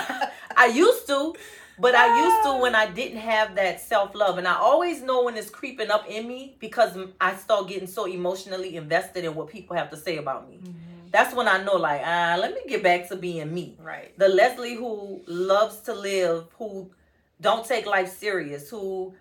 I 0.56 0.66
used 0.66 1.06
to 1.08 1.34
but 1.78 1.94
I 1.94 2.22
used 2.22 2.44
to 2.44 2.62
when 2.62 2.74
I 2.74 2.86
didn't 2.86 3.18
have 3.18 3.54
that 3.56 3.80
self 3.80 4.14
love. 4.14 4.38
And 4.38 4.46
I 4.46 4.54
always 4.54 5.02
know 5.02 5.24
when 5.24 5.36
it's 5.36 5.50
creeping 5.50 5.90
up 5.90 6.08
in 6.08 6.28
me 6.28 6.56
because 6.58 6.96
I 7.20 7.34
start 7.36 7.68
getting 7.68 7.88
so 7.88 8.06
emotionally 8.06 8.76
invested 8.76 9.24
in 9.24 9.34
what 9.34 9.48
people 9.48 9.76
have 9.76 9.90
to 9.90 9.96
say 9.96 10.18
about 10.18 10.48
me. 10.48 10.58
Mm-hmm. 10.62 11.08
That's 11.10 11.34
when 11.34 11.46
I 11.46 11.62
know, 11.62 11.76
like, 11.76 12.02
ah, 12.04 12.36
let 12.40 12.54
me 12.54 12.60
get 12.68 12.82
back 12.82 13.08
to 13.08 13.16
being 13.16 13.52
me. 13.52 13.76
Right. 13.80 14.16
The 14.18 14.28
Leslie 14.28 14.74
who 14.74 15.22
loves 15.26 15.78
to 15.82 15.94
live, 15.94 16.46
who 16.58 16.90
don't 17.40 17.64
take 17.64 17.86
life 17.86 18.16
serious, 18.16 18.68
who 18.68 19.14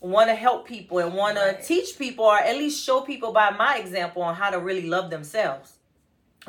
want 0.00 0.28
to 0.28 0.34
help 0.34 0.66
people 0.66 0.98
and 0.98 1.14
want 1.14 1.36
right. 1.36 1.60
to 1.60 1.66
teach 1.66 1.98
people 1.98 2.26
or 2.26 2.36
at 2.36 2.56
least 2.56 2.84
show 2.84 3.00
people 3.00 3.32
by 3.32 3.50
my 3.50 3.78
example 3.78 4.22
on 4.22 4.34
how 4.34 4.50
to 4.50 4.60
really 4.60 4.88
love 4.88 5.10
themselves 5.10 5.72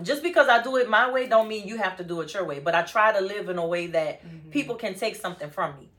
just 0.03 0.21
because 0.21 0.47
I 0.47 0.61
do 0.61 0.75
it 0.77 0.89
my 0.89 1.11
way 1.11 1.27
don't 1.27 1.47
mean 1.47 1.67
you 1.67 1.77
have 1.77 1.97
to 1.97 2.03
do 2.03 2.21
it 2.21 2.33
your 2.33 2.45
way. 2.45 2.59
But 2.59 2.75
I 2.75 2.83
try 2.83 3.11
to 3.11 3.21
live 3.21 3.49
in 3.49 3.57
a 3.57 3.65
way 3.65 3.87
that 3.87 4.23
mm-hmm. 4.23 4.49
people 4.49 4.75
can 4.75 4.93
take 4.93 5.15
something 5.15 5.49
from 5.49 5.77
me. 5.79 5.89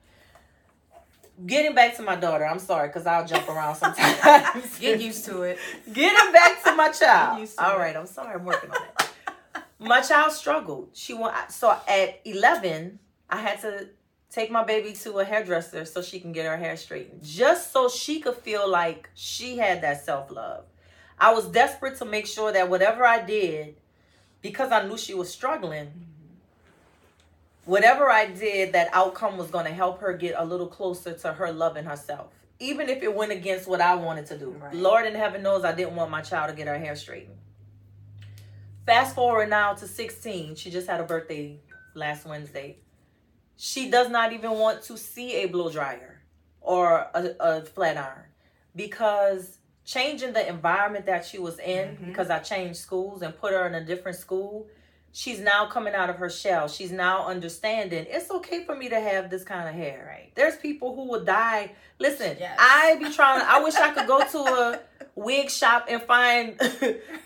Getting 1.47 1.75
back 1.75 1.97
to 1.97 2.03
my 2.03 2.17
daughter, 2.17 2.45
I'm 2.45 2.59
sorry 2.59 2.89
because 2.89 3.07
I'll 3.07 3.27
jump 3.27 3.49
around 3.49 3.75
sometimes. 3.77 4.79
Get 4.79 5.01
used 5.01 5.25
to 5.27 5.43
it. 5.43 5.59
Getting 5.93 6.33
back 6.33 6.63
to 6.65 6.75
my 6.75 6.91
child. 6.91 7.47
To 7.47 7.65
All 7.65 7.77
it. 7.77 7.79
right, 7.79 7.97
I'm 7.97 8.07
sorry, 8.07 8.35
I'm 8.35 8.45
working 8.45 8.71
on 8.71 8.77
it. 8.83 9.63
my 9.79 10.01
child 10.01 10.33
struggled. 10.33 10.91
She 10.95 11.15
went 11.15 11.35
so 11.51 11.77
at 11.87 12.21
11, 12.25 12.99
I 13.31 13.37
had 13.37 13.61
to 13.61 13.89
take 14.31 14.51
my 14.51 14.65
baby 14.65 14.93
to 14.93 15.19
a 15.19 15.25
hairdresser 15.25 15.85
so 15.85 16.03
she 16.03 16.21
can 16.21 16.33
get 16.33 16.47
her 16.47 16.57
hair 16.57 16.77
straightened, 16.77 17.23
just 17.23 17.73
so 17.73 17.89
she 17.89 18.21
could 18.21 18.37
feel 18.37 18.69
like 18.69 19.09
she 19.15 19.57
had 19.57 19.83
that 19.83 20.05
self 20.05 20.31
love. 20.31 20.65
I 21.21 21.33
was 21.33 21.49
desperate 21.49 21.99
to 21.99 22.05
make 22.05 22.27
sure 22.27 22.53
that 22.53 22.69
whatever 22.69 23.05
I 23.05 23.25
did 23.25 23.77
because 24.43 24.73
I 24.73 24.87
knew 24.87 24.97
she 24.97 25.15
was 25.15 25.31
struggling, 25.33 25.87
mm-hmm. 25.87 27.71
whatever 27.71 28.11
I 28.11 28.27
did, 28.27 28.73
that 28.73 28.89
outcome 28.93 29.37
was 29.37 29.51
going 29.51 29.65
to 29.67 29.73
help 29.73 30.01
her 30.01 30.13
get 30.13 30.35
a 30.37 30.45
little 30.45 30.67
closer 30.67 31.13
to 31.13 31.33
her 31.33 31.53
loving 31.53 31.85
herself. 31.85 32.29
Even 32.61 32.89
if 32.89 33.03
it 33.03 33.15
went 33.15 33.31
against 33.31 33.69
what 33.69 33.81
I 33.81 33.95
wanted 33.95 34.27
to 34.27 34.39
do. 34.39 34.51
Right. 34.51 34.75
Lord 34.75 35.07
in 35.07 35.15
heaven 35.15 35.43
knows 35.43 35.65
I 35.65 35.73
didn't 35.73 35.95
want 35.95 36.11
my 36.11 36.23
child 36.23 36.51
to 36.51 36.57
get 36.57 36.67
her 36.67 36.79
hair 36.79 36.97
straightened. 36.97 37.37
Fast 38.85 39.15
forward 39.15 39.51
now 39.51 39.75
to 39.75 39.87
16. 39.87 40.57
She 40.57 40.71
just 40.71 40.89
had 40.89 40.99
a 40.99 41.05
birthday 41.05 41.61
last 41.95 42.27
Wednesday. 42.27 42.79
She 43.57 43.91
does 43.91 44.09
not 44.09 44.33
even 44.33 44.53
want 44.53 44.83
to 44.85 44.97
see 44.97 45.43
a 45.43 45.47
blow 45.47 45.71
dryer 45.71 46.23
or 46.61 47.07
a, 47.15 47.31
a 47.39 47.61
flat 47.63 47.97
iron 47.97 48.25
because 48.75 49.58
changing 49.89 50.35
the 50.35 50.47
environment 50.47 51.07
that 51.07 51.25
she 51.25 51.39
was 51.39 51.59
in 51.59 51.89
mm-hmm. 51.89 52.05
because 52.05 52.29
I 52.29 52.41
changed 52.41 52.79
schools 52.79 53.23
and 53.23 53.35
put 53.35 53.53
her 53.55 53.67
in 53.67 53.75
a 53.75 53.83
different 53.83 54.19
school. 54.19 54.67
She's 55.13 55.41
now 55.41 55.65
coming 55.65 55.95
out 55.95 56.11
of 56.11 56.17
her 56.17 56.29
shell. 56.29 56.69
She's 56.69 56.93
now 56.93 57.27
understanding 57.27 58.05
it's 58.07 58.31
okay 58.31 58.65
for 58.65 58.77
me 58.77 58.91
to 58.91 59.01
have 59.01 59.31
this 59.31 59.45
kind 59.45 59.67
of 59.67 59.75
hair. 59.75 60.07
Right. 60.07 60.31
There's 60.35 60.57
people 60.57 60.95
who 60.95 61.09
will 61.09 61.25
die. 61.25 61.73
Listen, 61.99 62.37
yes. 62.39 62.55
I 62.61 62.97
be 63.03 63.11
trying. 63.11 63.41
I 63.47 63.65
wish 63.65 63.77
I 63.77 63.91
could 63.95 64.07
go 64.07 64.23
to 64.29 64.39
a 64.39 64.81
wig 65.15 65.49
shop 65.49 65.87
and 65.89 66.03
find 66.03 66.61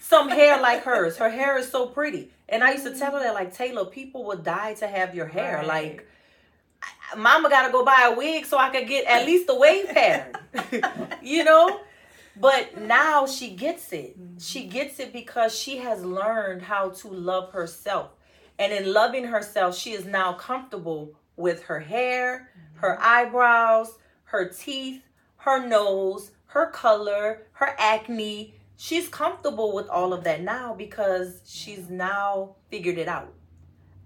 some 0.01 0.29
hair 0.29 0.63
like 0.63 0.85
hers. 0.85 1.17
Her 1.17 1.29
hair 1.29 1.59
is 1.59 1.69
so 1.69 1.89
pretty, 1.89 2.31
and 2.49 2.63
I 2.63 2.73
used 2.73 2.85
to 2.85 2.97
tell 2.97 3.11
her 3.11 3.19
that 3.19 3.35
like 3.35 3.53
Taylor, 3.53 3.87
people 3.87 4.25
would 4.27 4.45
die 4.45 4.75
to 4.75 4.87
have 4.87 5.17
your 5.17 5.27
hair. 5.27 5.57
Right. 5.57 5.67
Like, 5.67 6.09
Mama 7.17 7.51
got 7.51 7.67
to 7.67 7.73
go 7.73 7.85
buy 7.85 8.11
a 8.13 8.17
wig 8.17 8.47
so 8.47 8.57
I 8.57 8.71
could 8.71 8.87
get 8.87 9.07
at 9.07 9.27
least 9.27 9.49
the 9.49 9.57
wave 9.57 9.89
pattern. 9.89 10.37
you 11.23 11.43
know 11.43 11.81
but 12.37 12.79
now 12.79 13.27
she 13.27 13.51
gets 13.51 13.93
it. 13.93 14.19
Mm-hmm. 14.19 14.39
She 14.39 14.65
gets 14.65 14.99
it 14.99 15.13
because 15.13 15.59
she 15.59 15.79
has 15.79 16.05
learned 16.05 16.63
how 16.63 16.91
to 16.91 17.09
love 17.09 17.53
herself. 17.53 18.11
And 18.59 18.73
in 18.73 18.93
loving 18.93 19.25
herself, 19.25 19.77
she 19.77 19.93
is 19.93 20.05
now 20.05 20.33
comfortable 20.35 21.15
with 21.37 21.65
her 21.65 21.81
hair, 21.81 22.51
mm-hmm. 22.57 22.81
her 22.81 22.99
eyebrows, 23.01 23.99
her 24.25 24.49
teeth, 24.49 25.03
her 25.39 25.67
nose, 25.67 26.31
her 26.47 26.67
color, 26.67 27.47
her 27.53 27.75
acne. 27.79 28.55
She's 28.77 29.09
comfortable 29.09 29.75
with 29.75 29.89
all 29.89 30.13
of 30.13 30.25
that 30.25 30.43
now 30.43 30.75
because 30.75 31.41
she's 31.47 31.89
now 31.89 32.57
figured 32.71 32.99
it 32.99 33.09
out. 33.09 33.33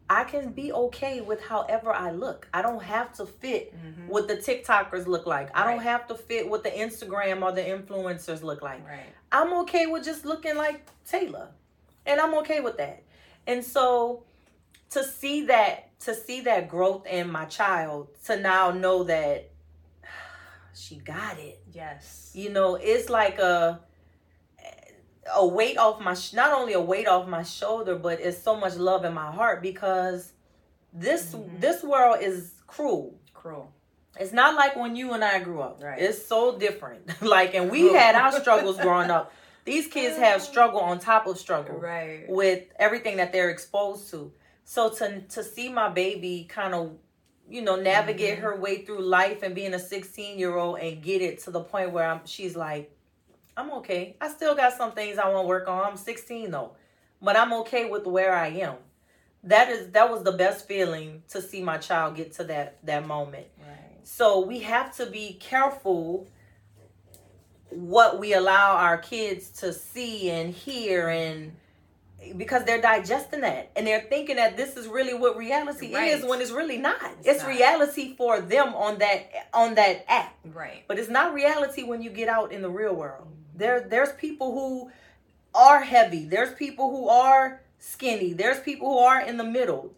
I 0.08 0.24
can 0.24 0.50
be 0.50 0.72
okay 0.72 1.20
with 1.20 1.42
however 1.42 1.92
I 1.92 2.12
look. 2.12 2.48
I 2.54 2.62
don't 2.62 2.82
have 2.82 3.12
to 3.14 3.26
fit 3.26 3.74
mm-hmm. 3.74 4.08
what 4.08 4.28
the 4.28 4.36
TikTokers 4.36 5.06
look 5.06 5.26
like. 5.26 5.54
Right. 5.54 5.66
I 5.66 5.70
don't 5.70 5.82
have 5.82 6.06
to 6.08 6.14
fit 6.14 6.48
what 6.48 6.62
the 6.62 6.70
Instagram 6.70 7.42
or 7.42 7.52
the 7.52 7.62
influencers 7.62 8.42
look 8.42 8.62
like. 8.62 8.86
Right. 8.86 9.06
I'm 9.32 9.52
okay 9.60 9.86
with 9.86 10.04
just 10.04 10.24
looking 10.24 10.56
like 10.56 10.86
Taylor. 11.08 11.48
And 12.04 12.20
I'm 12.20 12.34
okay 12.36 12.60
with 12.60 12.76
that. 12.76 13.02
And 13.46 13.64
so 13.64 14.22
to 14.90 15.02
see 15.02 15.46
that 15.46 15.98
to 16.00 16.14
see 16.14 16.42
that 16.42 16.68
growth 16.68 17.06
in 17.06 17.30
my 17.30 17.46
child 17.46 18.08
to 18.26 18.38
now 18.38 18.70
know 18.70 19.02
that 19.04 19.50
she 20.74 20.96
got 20.96 21.38
it. 21.38 21.60
Yes. 21.72 22.30
You 22.34 22.50
know, 22.50 22.76
it's 22.76 23.08
like 23.08 23.38
a 23.38 23.80
a 25.34 25.46
weight 25.46 25.78
off 25.78 26.00
my 26.00 26.16
not 26.34 26.52
only 26.52 26.72
a 26.72 26.80
weight 26.80 27.08
off 27.08 27.26
my 27.26 27.42
shoulder, 27.42 27.96
but 27.96 28.20
it's 28.20 28.42
so 28.42 28.56
much 28.56 28.76
love 28.76 29.04
in 29.04 29.14
my 29.14 29.30
heart 29.30 29.62
because 29.62 30.32
this 30.92 31.34
mm-hmm. 31.34 31.60
this 31.60 31.82
world 31.82 32.18
is 32.20 32.54
cruel. 32.66 33.18
Cruel. 33.34 33.72
It's 34.18 34.32
not 34.32 34.54
like 34.54 34.76
when 34.76 34.96
you 34.96 35.12
and 35.12 35.22
I 35.22 35.40
grew 35.40 35.60
up. 35.60 35.82
Right. 35.82 36.00
It's 36.00 36.24
so 36.26 36.58
different. 36.58 37.22
like, 37.22 37.54
and 37.54 37.70
we 37.70 37.92
had 37.92 38.14
our 38.14 38.32
struggles 38.32 38.78
growing 38.78 39.10
up. 39.10 39.32
These 39.64 39.88
kids 39.88 40.16
have 40.18 40.40
struggle 40.42 40.80
on 40.80 40.98
top 40.98 41.26
of 41.26 41.38
struggle 41.38 41.76
Right. 41.78 42.24
with 42.28 42.64
everything 42.78 43.18
that 43.18 43.32
they're 43.32 43.50
exposed 43.50 44.10
to. 44.12 44.32
So 44.64 44.90
to 44.90 45.20
to 45.20 45.44
see 45.44 45.68
my 45.68 45.88
baby 45.88 46.46
kind 46.48 46.74
of, 46.74 46.92
you 47.48 47.62
know, 47.62 47.76
navigate 47.76 48.38
Mhm. 48.38 48.42
her 48.42 48.56
way 48.56 48.84
through 48.84 49.00
life 49.00 49.42
and 49.42 49.54
being 49.54 49.74
a 49.74 49.78
16 49.78 50.38
year 50.38 50.56
old 50.56 50.78
and 50.80 51.02
get 51.02 51.20
it 51.20 51.40
to 51.40 51.50
the 51.50 51.60
point 51.60 51.92
where 51.92 52.08
I'm, 52.08 52.20
she's 52.24 52.56
like, 52.56 52.95
I'm 53.56 53.70
okay. 53.72 54.16
I 54.20 54.28
still 54.28 54.54
got 54.54 54.74
some 54.74 54.92
things 54.92 55.18
I 55.18 55.28
want 55.28 55.44
to 55.44 55.48
work 55.48 55.68
on. 55.68 55.84
I'm 55.84 55.96
16 55.96 56.50
though, 56.50 56.72
but 57.22 57.36
I'm 57.36 57.52
okay 57.54 57.88
with 57.88 58.06
where 58.06 58.34
I 58.34 58.48
am. 58.48 58.76
That 59.44 59.70
is 59.70 59.90
that 59.92 60.10
was 60.10 60.22
the 60.24 60.32
best 60.32 60.66
feeling 60.66 61.22
to 61.28 61.40
see 61.40 61.62
my 61.62 61.78
child 61.78 62.16
get 62.16 62.32
to 62.34 62.44
that 62.44 62.84
that 62.84 63.06
moment. 63.06 63.46
Right. 63.58 64.00
So 64.02 64.40
we 64.40 64.60
have 64.60 64.94
to 64.96 65.06
be 65.06 65.34
careful 65.34 66.28
what 67.70 68.18
we 68.18 68.34
allow 68.34 68.76
our 68.76 68.98
kids 68.98 69.50
to 69.50 69.72
see 69.72 70.30
and 70.30 70.52
hear 70.52 71.08
and 71.08 71.56
because 72.36 72.64
they're 72.64 72.80
digesting 72.80 73.40
that 73.42 73.70
and 73.76 73.86
they're 73.86 74.00
thinking 74.08 74.36
that 74.36 74.56
this 74.56 74.76
is 74.76 74.86
really 74.86 75.14
what 75.14 75.36
reality 75.36 75.94
Right. 75.94 76.12
is 76.12 76.24
when 76.24 76.40
it's 76.40 76.50
really 76.50 76.78
not. 76.78 77.00
It's 77.20 77.28
It's, 77.28 77.42
not. 77.42 77.48
reality 77.50 78.14
for 78.16 78.40
them 78.40 78.74
on 78.74 78.98
that 78.98 79.30
on 79.52 79.74
that 79.76 80.04
app. 80.08 80.34
Right. 80.54 80.84
But 80.88 80.98
it's 80.98 81.08
not 81.10 81.34
reality 81.34 81.82
when 81.82 82.02
you 82.02 82.10
get 82.10 82.28
out 82.28 82.52
in 82.52 82.62
the 82.62 82.70
real 82.70 82.94
world. 82.94 83.28
There 83.54 83.80
there's 83.80 84.12
people 84.12 84.52
who 84.52 84.90
are 85.54 85.80
heavy. 85.82 86.26
There's 86.26 86.54
people 86.54 86.90
who 86.90 87.08
are 87.08 87.60
skinny. 87.78 88.32
There's 88.32 88.60
people 88.60 88.88
who 88.90 88.98
are 88.98 89.20
in 89.20 89.36
the 89.36 89.44
middle. 89.44 89.92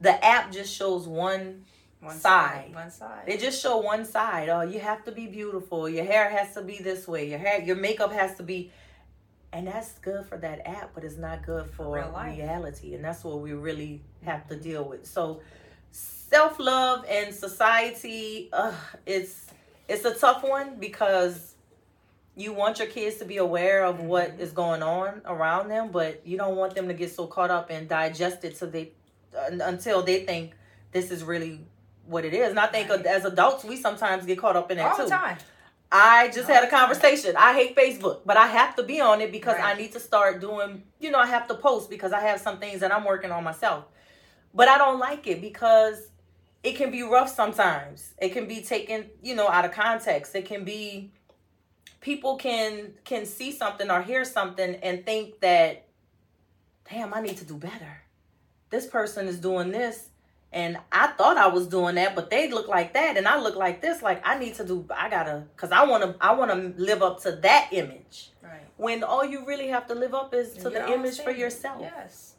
The 0.00 0.24
app 0.24 0.52
just 0.52 0.74
shows 0.74 1.06
one 1.08 1.64
One 2.00 2.16
Side. 2.16 2.70
One 2.74 2.90
side. 2.92 3.24
they 3.26 3.36
just 3.36 3.60
show 3.60 3.78
one 3.78 4.04
side. 4.04 4.48
Oh, 4.48 4.60
you 4.62 4.78
have 4.78 5.04
to 5.06 5.10
be 5.12 5.26
beautiful. 5.26 5.88
Your 5.88 6.04
hair 6.04 6.30
has 6.30 6.54
to 6.54 6.62
be 6.62 6.78
this 6.78 7.08
way. 7.08 7.28
Your 7.28 7.40
hair, 7.40 7.60
your 7.60 7.74
makeup 7.74 8.12
has 8.12 8.36
to 8.36 8.44
be, 8.44 8.70
and 9.52 9.66
that's 9.66 9.92
good 10.00 10.26
for 10.26 10.36
that 10.38 10.66
app, 10.66 10.90
but 10.94 11.04
it's 11.04 11.16
not 11.16 11.44
good 11.44 11.66
for 11.70 11.94
real 11.94 12.12
reality. 12.36 12.94
And 12.94 13.04
that's 13.04 13.24
what 13.24 13.40
we 13.40 13.52
really 13.52 14.02
have 14.24 14.46
to 14.48 14.56
deal 14.56 14.84
with. 14.84 15.06
So, 15.06 15.40
self 15.90 16.58
love 16.58 17.04
and 17.08 17.34
society, 17.34 18.48
uh, 18.52 18.72
it's 19.06 19.46
it's 19.88 20.04
a 20.04 20.14
tough 20.14 20.42
one 20.42 20.78
because 20.78 21.54
you 22.36 22.52
want 22.52 22.78
your 22.78 22.88
kids 22.88 23.16
to 23.16 23.24
be 23.24 23.38
aware 23.38 23.84
of 23.84 24.00
what 24.00 24.36
Mhm. 24.38 24.54
going 24.54 24.82
on 24.82 25.22
around 25.24 25.68
them, 25.68 25.90
but 25.90 26.24
you 26.26 26.36
don't 26.36 26.56
want 26.56 26.74
them 26.74 26.86
to 26.88 26.94
get 26.94 27.10
so 27.10 27.26
caught 27.26 27.50
up 27.50 27.70
and 27.70 27.88
digest 27.88 28.44
it 28.44 28.56
so 28.56 28.66
they 28.66 28.92
un- 29.36 29.60
until 29.62 30.02
they 30.02 30.24
think 30.24 30.52
this 30.92 31.10
is 31.10 31.24
really 31.24 31.64
what 32.06 32.24
it 32.24 32.32
is. 32.34 32.50
And 32.50 32.60
I 32.60 32.66
think 32.66 32.90
Right. 32.90 33.04
as 33.06 33.24
adults, 33.24 33.64
we 33.64 33.76
sometimes 33.76 34.24
get 34.26 34.38
caught 34.38 34.56
up 34.56 34.70
in 34.70 34.76
that 34.76 34.92
All 34.92 34.96
too. 34.96 35.08
I 35.90 36.28
just 36.28 36.48
had 36.48 36.64
a 36.64 36.70
conversation. 36.70 37.34
I 37.36 37.54
hate 37.54 37.74
Facebook, 37.74 38.20
but 38.26 38.36
I 38.36 38.46
have 38.46 38.76
to 38.76 38.82
be 38.82 39.00
on 39.00 39.20
it 39.20 39.32
because 39.32 39.56
I 39.58 39.74
need 39.74 39.92
to 39.92 40.00
start 40.00 40.40
doing, 40.40 40.82
you 41.00 41.10
know, 41.10 41.18
I 41.18 41.26
have 41.26 41.48
to 41.48 41.54
post 41.54 41.88
because 41.88 42.12
I 42.12 42.20
have 42.20 42.40
some 42.40 42.58
things 42.58 42.80
that 42.80 42.92
I'm 42.92 43.04
working 43.04 43.30
on 43.30 43.42
myself. 43.42 43.84
But 44.52 44.68
I 44.68 44.76
don't 44.76 44.98
like 44.98 45.26
it 45.26 45.40
because 45.40 46.10
it 46.62 46.76
can 46.76 46.90
be 46.90 47.02
rough 47.02 47.34
sometimes. 47.34 48.14
It 48.18 48.30
can 48.30 48.46
be 48.46 48.60
taken, 48.60 49.06
you 49.22 49.34
know, 49.34 49.48
out 49.48 49.64
of 49.64 49.72
context. 49.72 50.34
It 50.34 50.44
can 50.44 50.64
be 50.64 51.12
people 52.00 52.36
can 52.36 52.92
can 53.04 53.24
see 53.24 53.50
something 53.50 53.90
or 53.90 54.02
hear 54.02 54.24
something 54.24 54.76
and 54.76 55.04
think 55.06 55.40
that 55.40 55.88
damn, 56.90 57.14
I 57.14 57.20
need 57.20 57.36
to 57.38 57.44
do 57.44 57.56
better. 57.56 58.02
This 58.70 58.86
person 58.86 59.26
is 59.26 59.38
doing 59.38 59.70
this 59.70 60.07
and 60.52 60.78
I 60.90 61.08
thought 61.08 61.36
I 61.36 61.48
was 61.48 61.66
doing 61.66 61.96
that, 61.96 62.14
but 62.14 62.30
they 62.30 62.50
look 62.50 62.68
like 62.68 62.94
that, 62.94 63.16
and 63.16 63.28
I 63.28 63.40
look 63.40 63.54
like 63.56 63.82
this. 63.82 64.02
Like 64.02 64.26
I 64.26 64.38
need 64.38 64.54
to 64.54 64.64
do. 64.64 64.86
I 64.90 65.10
gotta, 65.10 65.44
cause 65.56 65.70
I 65.70 65.84
wanna, 65.84 66.16
I 66.20 66.34
wanna 66.34 66.72
live 66.76 67.02
up 67.02 67.20
to 67.22 67.32
that 67.32 67.68
image. 67.72 68.30
Right. 68.42 68.62
When 68.76 69.02
all 69.04 69.24
you 69.24 69.44
really 69.44 69.68
have 69.68 69.86
to 69.88 69.94
live 69.94 70.14
up 70.14 70.34
is 70.34 70.54
to 70.54 70.70
the 70.70 70.90
image 70.92 71.20
for 71.20 71.30
yourself. 71.30 71.80
Yes. 71.82 72.34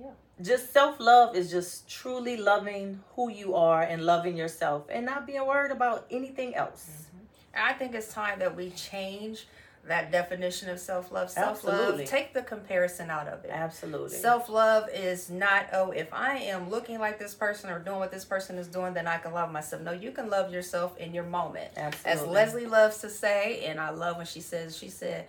Yeah. 0.00 0.10
Just 0.40 0.72
self 0.72 0.98
love 0.98 1.36
is 1.36 1.50
just 1.50 1.88
truly 1.88 2.36
loving 2.36 3.00
who 3.14 3.30
you 3.30 3.54
are 3.54 3.82
and 3.82 4.04
loving 4.04 4.36
yourself, 4.36 4.86
and 4.88 5.06
not 5.06 5.26
being 5.26 5.46
worried 5.46 5.70
about 5.70 6.06
anything 6.10 6.56
else. 6.56 6.90
Mm-hmm. 6.90 7.18
I 7.54 7.72
think 7.74 7.94
it's 7.94 8.12
time 8.12 8.40
that 8.40 8.56
we 8.56 8.70
change 8.70 9.46
that 9.86 10.12
definition 10.12 10.68
of 10.70 10.78
self 10.78 11.10
love. 11.10 11.30
Self 11.30 11.64
love. 11.64 12.04
Take 12.04 12.34
the 12.34 12.42
comparison 12.42 13.10
out 13.10 13.26
of 13.26 13.44
it. 13.44 13.50
Absolutely. 13.52 14.16
Self 14.16 14.48
love 14.48 14.88
is 14.94 15.28
not, 15.28 15.66
oh, 15.72 15.90
if 15.90 16.12
I 16.12 16.36
am 16.38 16.70
looking 16.70 16.98
like 17.00 17.18
this 17.18 17.34
person 17.34 17.68
or 17.70 17.78
doing 17.80 17.98
what 17.98 18.12
this 18.12 18.24
person 18.24 18.58
is 18.58 18.68
doing, 18.68 18.94
then 18.94 19.06
I 19.08 19.18
can 19.18 19.32
love 19.32 19.50
myself. 19.50 19.82
No, 19.82 19.92
you 19.92 20.12
can 20.12 20.30
love 20.30 20.52
yourself 20.52 20.96
in 20.98 21.12
your 21.12 21.24
moment. 21.24 21.72
Absolutely. 21.76 22.12
As 22.22 22.26
Leslie 22.28 22.66
loves 22.66 22.98
to 22.98 23.10
say, 23.10 23.64
and 23.66 23.80
I 23.80 23.90
love 23.90 24.16
when 24.18 24.26
she 24.26 24.40
says, 24.40 24.76
she 24.76 24.88
said, 24.88 25.26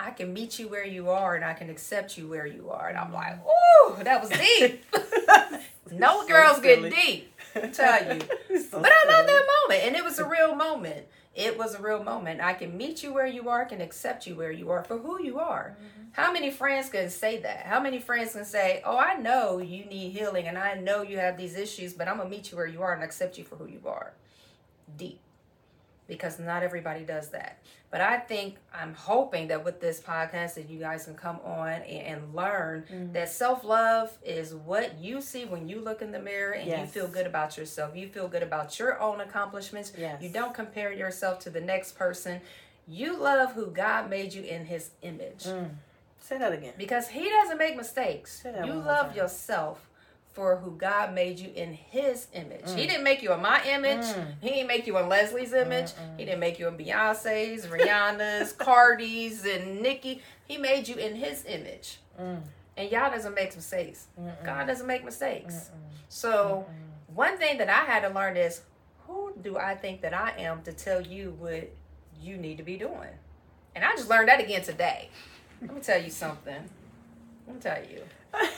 I 0.00 0.10
can 0.10 0.34
meet 0.34 0.58
you 0.58 0.66
where 0.66 0.84
you 0.84 1.08
are 1.10 1.36
and 1.36 1.44
I 1.44 1.54
can 1.54 1.70
accept 1.70 2.18
you 2.18 2.26
where 2.26 2.46
you 2.46 2.70
are. 2.70 2.88
And 2.88 2.98
I'm 2.98 3.12
like, 3.12 3.38
ooh, 3.46 4.02
that 4.02 4.20
was 4.20 4.30
deep. 4.30 4.84
no 5.92 6.22
So 6.22 6.26
girls 6.28 6.60
silly. 6.60 6.90
get 6.90 7.00
deep, 7.06 7.32
I 7.54 7.60
tell 7.68 8.14
you. 8.16 8.20
So 8.60 8.80
But 8.80 8.90
I 8.90 9.08
love 9.12 9.26
that 9.26 9.46
moment, 9.68 9.86
and 9.86 9.94
it 9.96 10.02
was 10.04 10.18
a 10.18 10.24
real 10.24 10.56
moment. 10.56 11.06
It 11.34 11.58
was 11.58 11.74
a 11.74 11.82
real 11.82 12.02
moment. 12.02 12.40
I 12.40 12.54
can 12.54 12.76
meet 12.76 13.02
you 13.02 13.12
where 13.12 13.26
you 13.26 13.48
are, 13.48 13.64
can 13.64 13.80
accept 13.80 14.26
you 14.26 14.36
where 14.36 14.52
you 14.52 14.70
are 14.70 14.84
for 14.84 14.98
who 14.98 15.20
you 15.20 15.38
are. 15.40 15.76
Mm-hmm. 15.76 16.10
How 16.12 16.32
many 16.32 16.50
friends 16.50 16.88
can 16.90 17.10
say 17.10 17.40
that? 17.40 17.66
How 17.66 17.80
many 17.80 17.98
friends 17.98 18.34
can 18.34 18.44
say, 18.44 18.82
Oh, 18.84 18.96
I 18.96 19.14
know 19.14 19.58
you 19.58 19.84
need 19.84 20.10
healing 20.10 20.46
and 20.46 20.56
I 20.56 20.74
know 20.74 21.02
you 21.02 21.18
have 21.18 21.36
these 21.36 21.56
issues, 21.56 21.92
but 21.92 22.06
I'm 22.06 22.18
going 22.18 22.30
to 22.30 22.36
meet 22.36 22.52
you 22.52 22.56
where 22.56 22.68
you 22.68 22.82
are 22.82 22.92
and 22.92 23.02
accept 23.02 23.36
you 23.36 23.42
for 23.42 23.56
who 23.56 23.66
you 23.66 23.80
are? 23.84 24.12
Deep. 24.96 25.18
Because 26.06 26.38
not 26.38 26.62
everybody 26.62 27.02
does 27.04 27.30
that. 27.30 27.58
But 27.90 28.00
I 28.02 28.18
think, 28.18 28.56
I'm 28.74 28.92
hoping 28.92 29.48
that 29.48 29.64
with 29.64 29.80
this 29.80 30.00
podcast 30.00 30.54
that 30.54 30.68
you 30.68 30.78
guys 30.78 31.04
can 31.06 31.14
come 31.14 31.38
on 31.44 31.68
and, 31.68 31.84
and 31.84 32.34
learn 32.34 32.84
Mm. 32.92 33.12
that 33.14 33.28
self-love 33.30 34.16
is 34.24 34.54
what 34.54 34.98
you 34.98 35.20
see 35.22 35.44
when 35.44 35.68
you 35.68 35.80
look 35.80 36.02
in 36.02 36.12
the 36.12 36.18
mirror 36.18 36.52
and 36.52 36.68
you 36.68 36.86
feel 36.86 37.08
good 37.08 37.26
about 37.26 37.56
yourself. 37.56 37.96
You 37.96 38.08
feel 38.08 38.28
good 38.28 38.42
about 38.42 38.78
your 38.78 39.00
own 39.00 39.20
accomplishments. 39.20 39.92
Yes. 39.96 40.20
You 40.22 40.28
don't 40.28 40.52
compare 40.52 40.92
yourself 40.92 41.38
to 41.40 41.50
the 41.50 41.60
next 41.60 41.92
person. 41.96 42.40
You 42.86 43.16
love 43.16 43.52
who 43.52 43.66
God 43.70 44.10
made 44.10 44.34
you 44.34 44.42
in 44.42 44.66
his 44.66 44.90
image 45.02 45.44
Mm. 45.44 45.70
Say 46.18 46.38
that 46.38 46.52
again. 46.52 46.72
because 46.78 47.08
he 47.08 47.28
doesn't 47.28 47.58
make 47.58 47.76
mistakes. 47.76 48.42
You 48.44 48.72
love 48.74 49.08
time. 49.08 49.16
yourself 49.16 49.88
for 50.34 50.56
who 50.56 50.72
God 50.76 51.14
made 51.14 51.38
you 51.38 51.50
in 51.54 51.72
his 51.74 52.26
image. 52.34 52.68
He 52.70 52.84
Mm. 52.84 52.88
didn't 52.88 53.04
make 53.04 53.22
you 53.22 53.32
in 53.32 53.40
my 53.40 53.64
image. 53.64 54.04
Mm. 54.04 54.34
He 54.40 54.48
didn't 54.50 54.66
make 54.66 54.86
you 54.86 54.98
in 54.98 55.08
Leslie's 55.08 55.52
image. 55.52 55.92
Mm-mm. 55.92 56.18
He 56.18 56.24
didn't 56.24 56.40
make 56.40 56.58
you 56.58 56.66
in 56.68 56.76
Beyonce's, 56.76 57.66
Rihanna's, 57.68 58.52
Cardi's, 58.58 59.46
and 59.46 59.80
Nicki. 59.80 60.20
He 60.44 60.58
made 60.58 60.88
you 60.88 60.96
in 60.96 61.14
his 61.14 61.44
image. 61.46 61.98
Mm. 62.20 62.42
And 62.76 62.90
y'all 62.90 63.10
doesn't 63.10 63.34
make 63.34 63.54
mistakes. 63.54 64.08
Mm-mm. 64.20 64.44
God 64.44 64.66
doesn't 64.66 64.86
make 64.88 65.04
mistakes. 65.04 65.54
Mm-mm. 65.54 65.92
So 66.08 66.66
one 67.14 67.38
thing 67.38 67.58
that 67.58 67.68
I 67.70 67.84
had 67.84 68.00
to 68.00 68.08
learn 68.12 68.36
is 68.36 68.62
who 69.06 69.32
do 69.40 69.56
I 69.56 69.76
think 69.76 70.00
that 70.02 70.12
I 70.14 70.32
am 70.38 70.62
to 70.62 70.72
tell 70.72 71.00
you 71.00 71.36
what 71.38 71.70
you 72.20 72.36
need 72.36 72.56
to 72.56 72.64
be 72.64 72.76
doing? 72.76 73.10
And 73.76 73.84
I 73.84 73.92
just 73.92 74.08
learned 74.10 74.28
that 74.28 74.40
again 74.40 74.62
today. 74.62 75.10
Let 75.62 75.72
me 75.74 75.80
tell 75.80 76.02
you 76.02 76.10
something. 76.10 76.68
Let 77.46 77.54
me 77.56 77.60
tell 77.62 77.78
you. 77.88 78.02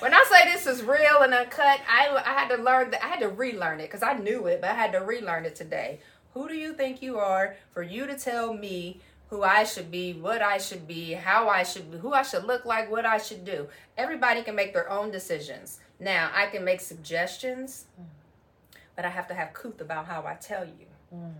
When 0.00 0.14
I 0.14 0.24
say 0.30 0.52
this 0.52 0.66
is 0.66 0.82
real 0.82 1.22
and 1.22 1.34
uncut, 1.34 1.80
I, 1.88 2.22
I 2.24 2.32
had 2.32 2.48
to 2.54 2.62
learn 2.62 2.90
that 2.90 3.04
I 3.04 3.08
had 3.08 3.20
to 3.20 3.28
relearn 3.28 3.80
it 3.80 3.84
because 3.84 4.02
I 4.02 4.14
knew 4.14 4.46
it, 4.46 4.60
but 4.60 4.70
I 4.70 4.74
had 4.74 4.92
to 4.92 5.00
relearn 5.00 5.44
it 5.44 5.56
today. 5.56 6.00
Who 6.34 6.48
do 6.48 6.54
you 6.54 6.72
think 6.72 7.02
you 7.02 7.18
are 7.18 7.56
for 7.72 7.82
you 7.82 8.06
to 8.06 8.16
tell 8.16 8.52
me 8.52 9.00
who 9.30 9.42
I 9.42 9.64
should 9.64 9.90
be, 9.90 10.12
what 10.12 10.42
I 10.42 10.58
should 10.58 10.86
be, 10.86 11.12
how 11.12 11.48
I 11.48 11.62
should 11.62 11.90
be, 11.90 11.98
who 11.98 12.12
I 12.12 12.22
should 12.22 12.44
look 12.44 12.64
like, 12.64 12.90
what 12.90 13.06
I 13.06 13.18
should 13.18 13.44
do? 13.44 13.68
Everybody 13.96 14.42
can 14.42 14.54
make 14.54 14.72
their 14.72 14.90
own 14.90 15.10
decisions. 15.10 15.80
Now, 15.98 16.30
I 16.34 16.46
can 16.46 16.64
make 16.64 16.80
suggestions, 16.80 17.86
but 18.94 19.04
I 19.04 19.08
have 19.08 19.26
to 19.28 19.34
have 19.34 19.54
couth 19.54 19.80
about 19.80 20.06
how 20.06 20.24
I 20.26 20.34
tell 20.34 20.64
you. 20.64 20.86
Mm. 21.14 21.32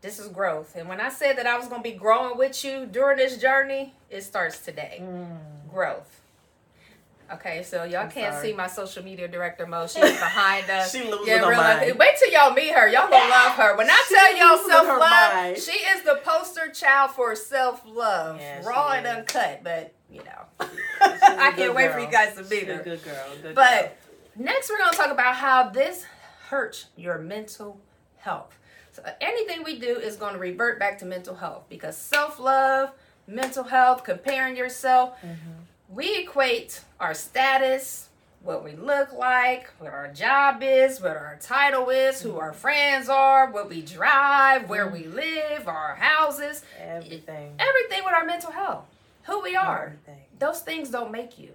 This 0.00 0.20
is 0.20 0.28
growth. 0.28 0.76
And 0.76 0.88
when 0.88 1.00
I 1.00 1.08
said 1.08 1.36
that 1.38 1.46
I 1.46 1.58
was 1.58 1.66
going 1.66 1.82
to 1.82 1.90
be 1.90 1.96
growing 1.96 2.38
with 2.38 2.64
you 2.64 2.86
during 2.86 3.18
this 3.18 3.38
journey, 3.38 3.94
it 4.08 4.22
starts 4.22 4.60
today. 4.60 5.02
Mm. 5.02 5.38
Growth. 5.70 6.17
Okay, 7.30 7.62
so 7.62 7.84
y'all 7.84 8.00
I'm 8.04 8.10
can't 8.10 8.34
sorry. 8.34 8.48
see 8.48 8.52
my 8.54 8.66
social 8.66 9.04
media 9.04 9.28
director 9.28 9.66
Mo. 9.66 9.86
She's 9.86 10.00
behind 10.02 10.68
us. 10.70 10.90
She 10.92 11.04
losing 11.04 11.26
Yeah, 11.26 11.44
her 11.44 11.54
mind. 11.56 11.98
Wait 11.98 12.10
till 12.18 12.32
y'all 12.32 12.52
meet 12.54 12.72
her. 12.72 12.88
Y'all 12.88 13.10
gonna 13.10 13.28
love 13.30 13.52
her. 13.52 13.76
When 13.76 13.88
I 13.90 14.04
She 14.08 14.14
tell 14.14 14.36
y'all 14.36 14.68
self 14.68 14.86
love, 15.00 15.58
she 15.58 15.72
is 15.72 16.02
the 16.04 16.20
poster 16.24 16.70
child 16.70 17.10
for 17.10 17.34
self 17.36 17.82
love, 17.86 18.40
Yeah, 18.40 18.64
raw 18.66 18.92
and 18.92 19.06
uncut. 19.06 19.60
But 19.62 19.92
you 20.10 20.22
know, 20.24 20.66
I 21.00 21.52
can't 21.54 21.74
wait 21.74 21.92
for 21.92 21.98
you 22.00 22.10
guys 22.10 22.34
to 22.36 22.44
meet 22.44 22.66
her. 22.68 22.82
good 22.82 23.04
girl. 23.04 23.14
Good 23.42 23.42
girl. 23.42 23.52
But 23.54 23.96
next, 24.36 24.70
we're 24.70 24.78
to 24.90 24.96
talk 24.96 25.10
about 25.10 25.36
how 25.36 25.68
this 25.68 26.04
hurts 26.48 26.86
your 26.96 27.18
mental 27.18 27.78
health. 28.16 28.56
So, 28.92 29.02
uh, 29.04 29.10
anything 29.20 29.64
we 29.64 29.78
do 29.78 29.98
is 29.98 30.16
going 30.16 30.32
to 30.32 30.38
revert 30.40 30.78
back 30.80 30.98
to 31.00 31.04
mental 31.04 31.34
health 31.34 31.64
because 31.68 31.94
self 31.96 32.40
love, 32.40 32.90
mental 33.26 33.64
health, 33.64 34.02
comparing 34.02 34.56
yourself, 34.56 35.20
girl. 35.20 35.34
We 35.88 36.18
equate 36.18 36.82
our 37.00 37.14
status, 37.14 38.08
what 38.42 38.62
we 38.62 38.72
look 38.72 39.12
like, 39.12 39.70
what 39.78 39.92
our 39.92 40.08
job 40.08 40.62
is, 40.62 41.00
what 41.00 41.16
our 41.16 41.38
title 41.40 41.88
is, 41.88 42.20
who 42.20 42.36
our 42.36 42.50
mm-hmm. 42.50 42.58
friends 42.58 43.08
are, 43.08 43.50
what 43.50 43.68
we 43.68 43.82
drive, 43.82 44.68
where 44.68 44.88
we 44.88 45.04
mm-hmm. 45.04 45.16
live, 45.16 45.68
our 45.68 45.94
houses, 45.96 46.62
Everything. 46.78 47.54
everything 47.58 48.04
with 48.04 48.14
our 48.14 48.24
mental 48.24 48.52
health, 48.52 48.84
who 49.24 49.42
we 49.42 49.56
are. 49.56 49.96
Everything. 50.06 50.24
Those 50.38 50.60
things 50.60 50.90
don't 50.90 51.10
make 51.10 51.38
you. 51.38 51.50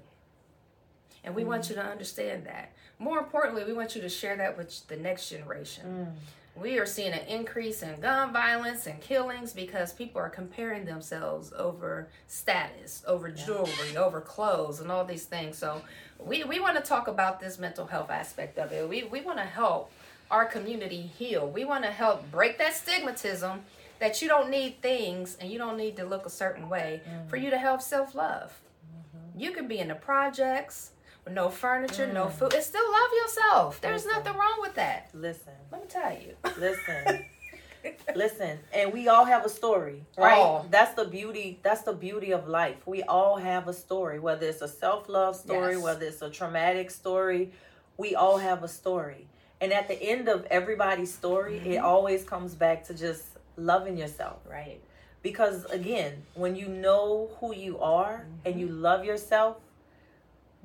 And 1.24 1.36
we 1.36 1.46
want 1.46 1.64
mm-hmm. 1.64 1.74
you 1.74 1.84
to 1.84 1.90
understand 1.90 2.46
that. 2.46 2.74
More 3.00 3.20
importantly, 3.20 3.64
we 3.64 3.74
want 3.74 3.96
you 3.96 4.02
to 4.02 4.10
share 4.10 4.36
that 4.38 4.58
with 4.58 4.88
the 4.88 4.98
next 4.98 5.30
generation. 5.30 5.84
Mm. 5.86 6.20
We 6.56 6.78
are 6.78 6.86
seeing 6.86 7.14
an 7.14 7.26
increase 7.28 7.82
in 7.82 8.00
gun 8.00 8.32
violence 8.32 8.86
and 8.86 9.02
killings 9.02 9.54
because 9.54 9.92
people 9.92 10.22
are 10.22 10.30
comparing 10.30 10.86
themselves 10.86 11.52
over 11.58 12.10
status, 12.28 13.04
over 13.08 13.32
jewelry, 13.32 13.98
over 13.98 14.22
clothes, 14.22 14.80
and 14.80 14.92
all 14.92 15.04
these 15.04 15.26
things. 15.26 15.58
So, 15.58 15.82
we, 16.20 16.44
we 16.44 16.60
want 16.60 16.78
to 16.78 16.84
talk 16.84 17.08
about 17.08 17.40
this 17.40 17.58
mental 17.60 17.88
health 17.88 18.10
aspect 18.10 18.58
of 18.58 18.72
it. 18.72 18.88
We, 18.88 19.04
we 19.04 19.22
want 19.22 19.40
to 19.40 19.46
help 19.46 19.92
our 20.30 20.46
community 20.46 21.02
heal. 21.02 21.48
We 21.48 21.66
want 21.66 21.84
to 21.84 21.92
help 21.92 22.30
break 22.32 22.58
that 22.60 22.74
stigmatism 22.74 23.60
that 24.00 24.22
you 24.22 24.28
don't 24.28 24.50
need 24.50 24.82
things 24.82 25.38
and 25.40 25.52
you 25.52 25.58
don't 25.58 25.78
need 25.78 25.96
to 25.98 26.06
look 26.06 26.26
a 26.26 26.30
certain 26.30 26.70
way 26.70 27.02
for 27.28 27.38
mm. 27.38 27.44
you 27.44 27.50
to 27.50 27.58
help 27.58 27.82
self 27.82 28.16
love. 28.16 28.60
Mm-hmm. 28.86 29.40
You 29.40 29.52
can 29.52 29.68
be 29.68 29.80
in 29.80 29.88
the 29.88 29.96
projects 29.96 30.92
no 31.30 31.50
furniture, 31.50 32.12
no 32.12 32.30
food, 32.30 32.54
and 32.54 32.64
still 32.64 32.92
love 32.92 33.10
yourself. 33.22 33.82
There's 33.82 34.06
Listen. 34.06 34.24
nothing 34.24 34.40
wrong 34.40 34.58
with 34.62 34.76
that. 34.76 35.10
Listen. 35.14 35.54
Let 35.72 35.82
me 35.82 35.88
tell 35.88 36.12
you. 36.12 36.36
Listen. 36.58 37.26
Listen, 38.16 38.60
and 38.74 38.94
we 38.94 39.10
all 39.10 39.26
have 39.26 39.44
a 39.46 39.50
story, 39.50 40.06
right? 40.18 40.38
All. 40.38 40.66
That's 40.70 40.94
the 40.94 41.04
beauty. 41.04 41.60
That's 41.64 41.82
the 41.82 41.92
beauty 41.92 42.32
of 42.32 42.48
life. 42.48 42.78
We 42.86 43.04
all 43.04 43.36
have 43.38 43.68
a 43.68 43.74
story, 43.74 44.20
whether 44.20 44.48
it's 44.48 44.62
a 44.62 44.70
self-love 44.70 45.36
story, 45.36 45.74
Yes. 45.74 45.84
whether 45.84 46.06
it's 46.06 46.22
a 46.22 46.30
traumatic 46.30 46.92
story. 46.92 47.52
We 47.98 48.16
all 48.16 48.38
have 48.38 48.64
a 48.64 48.70
story, 48.70 49.28
and 49.60 49.74
at 49.74 49.90
the 49.90 50.02
end 50.02 50.30
of 50.30 50.46
everybody's 50.50 51.14
story, 51.14 51.58
it 51.58 51.64
Mm-hmm. 51.76 51.86
always 51.86 52.24
comes 52.24 52.56
back 52.56 52.86
to 52.86 52.94
just 52.94 53.24
loving 53.58 53.98
yourself. 53.98 54.38
Right. 54.50 54.80
Because 55.22 55.66
again, 55.66 56.24
when 56.36 56.56
you 56.56 56.70
know 56.70 57.32
who 57.42 57.54
you 57.54 57.80
are 57.80 58.26
and 58.46 58.60
you 58.62 58.68
love 58.70 59.04
yourself, 59.04 59.58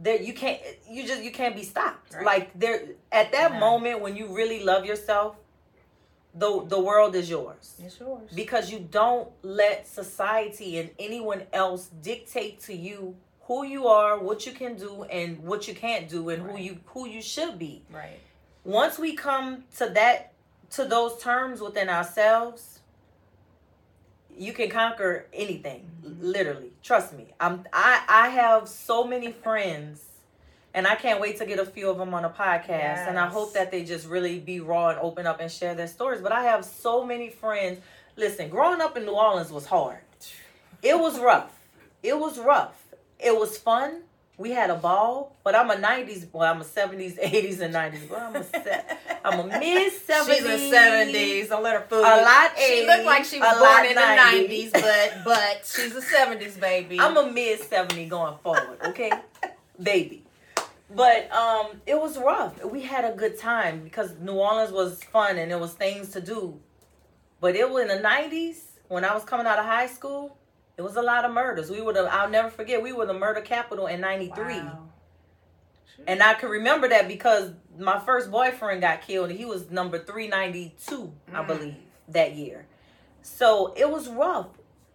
that 0.00 0.24
you 0.24 0.32
can't 0.32 0.60
you 0.88 1.06
just 1.06 1.22
you 1.22 1.30
can't 1.32 1.56
be 1.56 1.62
stopped. 1.64 2.14
Right. 2.14 2.24
Like 2.24 2.58
there 2.58 2.82
at 3.12 3.32
that 3.32 3.52
Yeah. 3.52 3.58
moment 3.58 4.00
when 4.00 4.16
you 4.16 4.26
really 4.28 4.62
love 4.62 4.84
yourself, 4.84 5.36
the 6.34 6.64
the 6.66 6.78
world 6.80 7.14
is 7.16 7.28
yours. 7.28 7.74
It's 7.84 7.98
yours. 7.98 8.30
Because 8.34 8.70
you 8.70 8.78
don't 8.78 9.28
let 9.42 9.86
society 9.86 10.78
and 10.78 10.90
anyone 10.98 11.42
else 11.52 11.88
dictate 12.02 12.60
to 12.62 12.74
you 12.74 13.16
who 13.42 13.64
you 13.64 13.86
are, 13.88 14.18
what 14.18 14.44
you 14.46 14.52
can 14.52 14.76
do 14.76 15.04
and 15.04 15.42
what 15.42 15.66
you 15.66 15.74
can't 15.74 16.08
do 16.08 16.28
and 16.28 16.42
who 16.48 16.58
you 16.58 16.78
who 16.86 17.08
you 17.08 17.22
should 17.22 17.58
be 17.58 17.82
right. 17.90 18.18
once 18.64 18.98
we 18.98 19.14
come 19.14 19.64
to 19.78 19.88
that 19.88 20.32
to 20.70 20.84
those 20.84 21.18
terms 21.22 21.60
within 21.62 21.88
ourselves 21.88 22.77
you 24.38 24.52
can 24.52 24.70
conquer 24.70 25.26
anything 25.32 25.90
literally. 26.20 26.72
Trust 26.82 27.12
me. 27.12 27.34
I'm 27.40 27.64
i 27.72 28.02
i 28.08 28.28
have 28.28 28.68
so 28.68 29.04
many 29.04 29.32
friends 29.32 30.04
and 30.74 30.86
i 30.86 30.94
can't 30.94 31.20
wait 31.20 31.38
to 31.38 31.46
get 31.46 31.58
a 31.58 31.66
few 31.66 31.90
of 31.90 31.98
them 31.98 32.14
on 32.14 32.24
a 32.24 32.30
podcast 32.30 33.08
and 33.08 33.18
i 33.18 33.26
hope 33.26 33.54
that 33.54 33.70
they 33.70 33.84
just 33.84 34.06
really 34.06 34.38
be 34.38 34.60
raw 34.60 34.90
and 34.90 34.98
open 35.00 35.26
up 35.26 35.40
and 35.40 35.50
share 35.50 35.74
their 35.74 35.86
stories. 35.86 36.20
But 36.20 36.32
i 36.32 36.44
have 36.44 36.64
so 36.64 37.04
many 37.04 37.30
friends. 37.30 37.80
Listen 38.16 38.48
growing 38.48 38.80
up 38.80 38.96
in 38.96 39.04
new 39.04 39.12
orleans 39.12 39.50
was 39.50 39.66
hard. 39.66 40.00
It 40.82 40.98
was 40.98 41.18
rough. 41.18 41.52
It 42.02 42.18
was 42.18 42.38
rough. 42.38 42.76
It 43.18 43.36
was 43.36 43.58
fun 43.58 44.02
we 44.38 44.52
had 44.52 44.70
a 44.70 44.76
ball, 44.76 45.36
but 45.44 45.54
I'm 45.54 45.68
a 45.70 45.74
'90s 45.74 46.30
boy. 46.30 46.44
I'm 46.44 46.60
a 46.60 46.64
'70s, 46.64 47.18
'80s, 47.22 47.60
and 47.64 47.74
'90s 47.74 48.08
boy. 48.08 48.14
I'm 48.16 48.36
a 48.36 48.44
se- 48.44 48.84
I'm 49.24 49.40
a 49.40 49.46
mid 49.58 49.92
'70s. 49.92 50.26
She's 50.26 50.44
a 50.44 50.70
seventies. 50.70 51.48
Don't 51.48 51.62
let 51.62 51.74
her 51.74 51.86
fool 51.88 51.98
you. 51.98 52.04
A 52.06 52.22
lot 52.22 52.52
She 52.56 52.86
looked 52.86 53.04
like 53.04 53.24
she 53.24 53.40
was 53.40 53.58
born 53.58 53.84
in 53.86 53.94
the 53.94 54.00
90s. 54.00 54.16
nineties, 54.16 54.70
but 54.72 55.12
but 55.24 55.70
she's 55.70 55.94
a 55.94 56.02
seventies 56.02 56.56
baby. 56.56 56.98
I'm 57.00 57.16
a 57.16 57.30
mid 57.30 57.60
'70 57.60 58.06
going 58.06 58.38
forward. 58.42 58.78
Okay, 58.86 59.10
baby. 59.82 60.24
But 60.90 61.30
um, 61.32 61.82
it 61.86 62.00
was 62.00 62.16
rough. 62.16 62.64
We 62.64 62.80
had 62.80 63.04
a 63.04 63.14
good 63.14 63.38
time 63.38 63.82
because 63.84 64.16
New 64.20 64.32
Orleans 64.32 64.72
was 64.72 65.02
fun 65.04 65.36
and 65.36 65.50
there 65.50 65.58
was 65.58 65.74
things 65.74 66.10
to 66.12 66.20
do. 66.22 66.58
But 67.40 67.56
it 67.56 67.68
was 67.68 67.82
in 67.82 67.88
the 67.88 68.02
'90s 68.08 68.56
when 68.88 69.04
I 69.04 69.12
was 69.14 69.24
coming 69.24 69.46
out 69.46 69.58
of 69.58 69.64
high 69.66 69.88
school. 69.88 70.36
It 70.78 70.82
was 70.82 70.94
a 70.96 71.02
lot 71.02 71.24
of 71.24 71.32
murders. 71.32 71.70
We 71.70 71.80
were 71.82 71.92
the, 71.92 72.02
I'll 72.04 72.30
never 72.30 72.48
forget. 72.48 72.80
We 72.80 72.92
were 72.92 73.04
the 73.04 73.12
murder 73.12 73.40
capital 73.40 73.88
in 73.88 74.00
'93. 74.00 74.60
Wow. 74.60 74.84
And 76.06 76.22
I 76.22 76.34
can 76.34 76.48
remember 76.48 76.88
that 76.88 77.08
because 77.08 77.50
my 77.76 77.98
first 77.98 78.30
boyfriend 78.30 78.80
got 78.80 79.02
killed. 79.02 79.32
He 79.32 79.44
was 79.44 79.70
number 79.70 79.98
392, 79.98 81.12
I 81.34 81.42
Mm. 81.42 81.46
believe, 81.48 81.74
that 82.06 82.34
year. 82.34 82.66
So 83.22 83.74
it 83.76 83.90
was 83.90 84.08
rough. 84.08 84.46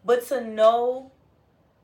But 0.06 0.26
to 0.28 0.42
know 0.42 1.12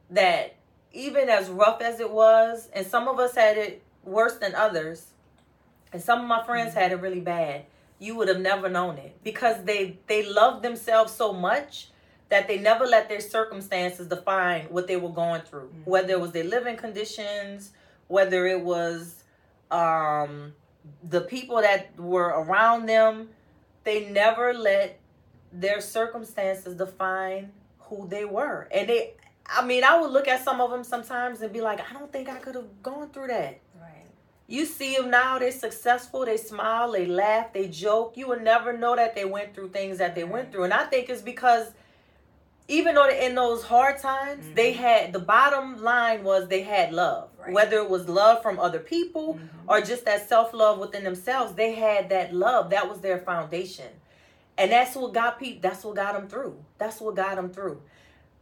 that 0.09 0.55
even 0.93 1.27
as 1.29 1.49
rough 1.49 1.81
as 1.81 1.99
it 1.99 2.09
was, 2.09 2.69
and 2.73 2.87
some 2.87 3.09
of 3.09 3.19
us 3.19 3.35
had 3.35 3.57
it 3.57 3.83
worse 4.03 4.37
than 4.37 4.55
others, 4.55 5.07
and 5.91 6.01
some 6.01 6.21
of 6.21 6.27
my 6.27 6.41
friends 6.43 6.73
had 6.73 6.93
it 6.93 7.01
really 7.01 7.19
bad, 7.19 7.65
you 7.99 8.15
would 8.15 8.29
have 8.29 8.39
never 8.39 8.69
known 8.69 8.97
it 8.97 9.21
because 9.23 9.63
they 9.65 9.99
they 10.07 10.23
loved 10.23 10.63
themselves 10.63 11.11
so 11.13 11.33
much 11.33 11.89
that 12.29 12.47
they 12.47 12.59
never 12.59 12.85
let 12.85 13.09
their 13.09 13.19
circumstances 13.19 14.07
define 14.07 14.65
what 14.65 14.87
they 14.87 14.95
were 14.95 15.09
going 15.09 15.41
through, 15.41 15.69
whether 15.85 16.13
it 16.13 16.21
was 16.21 16.31
their 16.31 16.43
living 16.43 16.77
conditions, 16.77 17.71
whether 18.07 18.45
it 18.45 18.61
was 18.61 19.23
um, 19.71 20.53
the 21.09 21.21
people 21.21 21.57
that 21.61 21.99
were 21.99 22.27
around 22.27 22.85
them. 22.85 23.29
They 23.83 24.09
never 24.09 24.53
let 24.53 24.99
their 25.51 25.81
circumstances 25.81 26.75
define 26.75 27.51
who 27.79 28.07
they 28.07 28.25
were, 28.25 28.67
and 28.71 28.87
they. 28.87 29.13
I 29.51 29.65
mean, 29.65 29.83
I 29.83 29.99
would 29.99 30.11
look 30.11 30.27
at 30.27 30.43
some 30.43 30.61
of 30.61 30.69
them 30.69 30.83
sometimes 30.83 31.41
and 31.41 31.51
be 31.51 31.59
like, 31.59 31.79
I 31.79 31.91
don't 31.97 32.13
think 32.13 32.29
I 32.29 32.37
could 32.37 32.53
have 32.53 32.83
gone 32.83 33.09
through 33.09 33.27
that. 33.27 33.59
Right. 33.81 34.05
You 34.45 34.63
see 34.67 34.95
them 34.95 35.09
now, 35.09 35.39
they're 35.39 35.51
successful, 35.51 36.23
they 36.23 36.37
smile, 36.37 36.91
they 36.91 37.07
laugh, 37.07 37.51
they 37.51 37.67
joke. 37.67 38.15
You 38.15 38.27
would 38.27 38.43
never 38.43 38.77
know 38.77 38.95
that 38.95 39.15
they 39.15 39.25
went 39.25 39.55
through 39.55 39.69
things 39.69 39.97
that 39.97 40.13
they 40.13 40.23
went 40.23 40.51
through. 40.51 40.65
And 40.65 40.73
I 40.73 40.85
think 40.85 41.09
it's 41.09 41.23
because 41.23 41.71
even 42.69 42.93
though 42.93 43.09
in 43.09 43.33
those 43.33 43.63
hard 43.63 43.97
times, 43.97 44.45
they 44.53 44.71
mm-hmm. 44.71 44.81
had 44.81 45.13
the 45.13 45.19
bottom 45.19 45.81
line 45.81 46.23
was 46.23 46.47
they 46.47 46.61
had 46.61 46.93
love. 46.93 47.29
Right. 47.39 47.51
Whether 47.51 47.77
it 47.77 47.89
was 47.89 48.07
love 48.07 48.43
from 48.43 48.59
other 48.59 48.79
people 48.79 49.33
mm-hmm. 49.33 49.69
or 49.69 49.81
just 49.81 50.05
that 50.05 50.29
self 50.29 50.53
love 50.53 50.77
within 50.77 51.03
themselves, 51.03 51.53
they 51.55 51.73
had 51.73 52.09
that 52.09 52.33
love. 52.33 52.69
That 52.69 52.87
was 52.87 53.01
their 53.01 53.17
foundation. 53.17 53.87
And 54.57 54.71
that's 54.71 54.95
what 54.95 55.13
got 55.13 55.39
people 55.39 55.61
that's 55.61 55.83
what 55.83 55.95
got 55.95 56.13
them 56.13 56.27
through. 56.27 56.63
That's 56.77 57.01
what 57.01 57.15
got 57.15 57.35
them 57.35 57.49
through. 57.49 57.81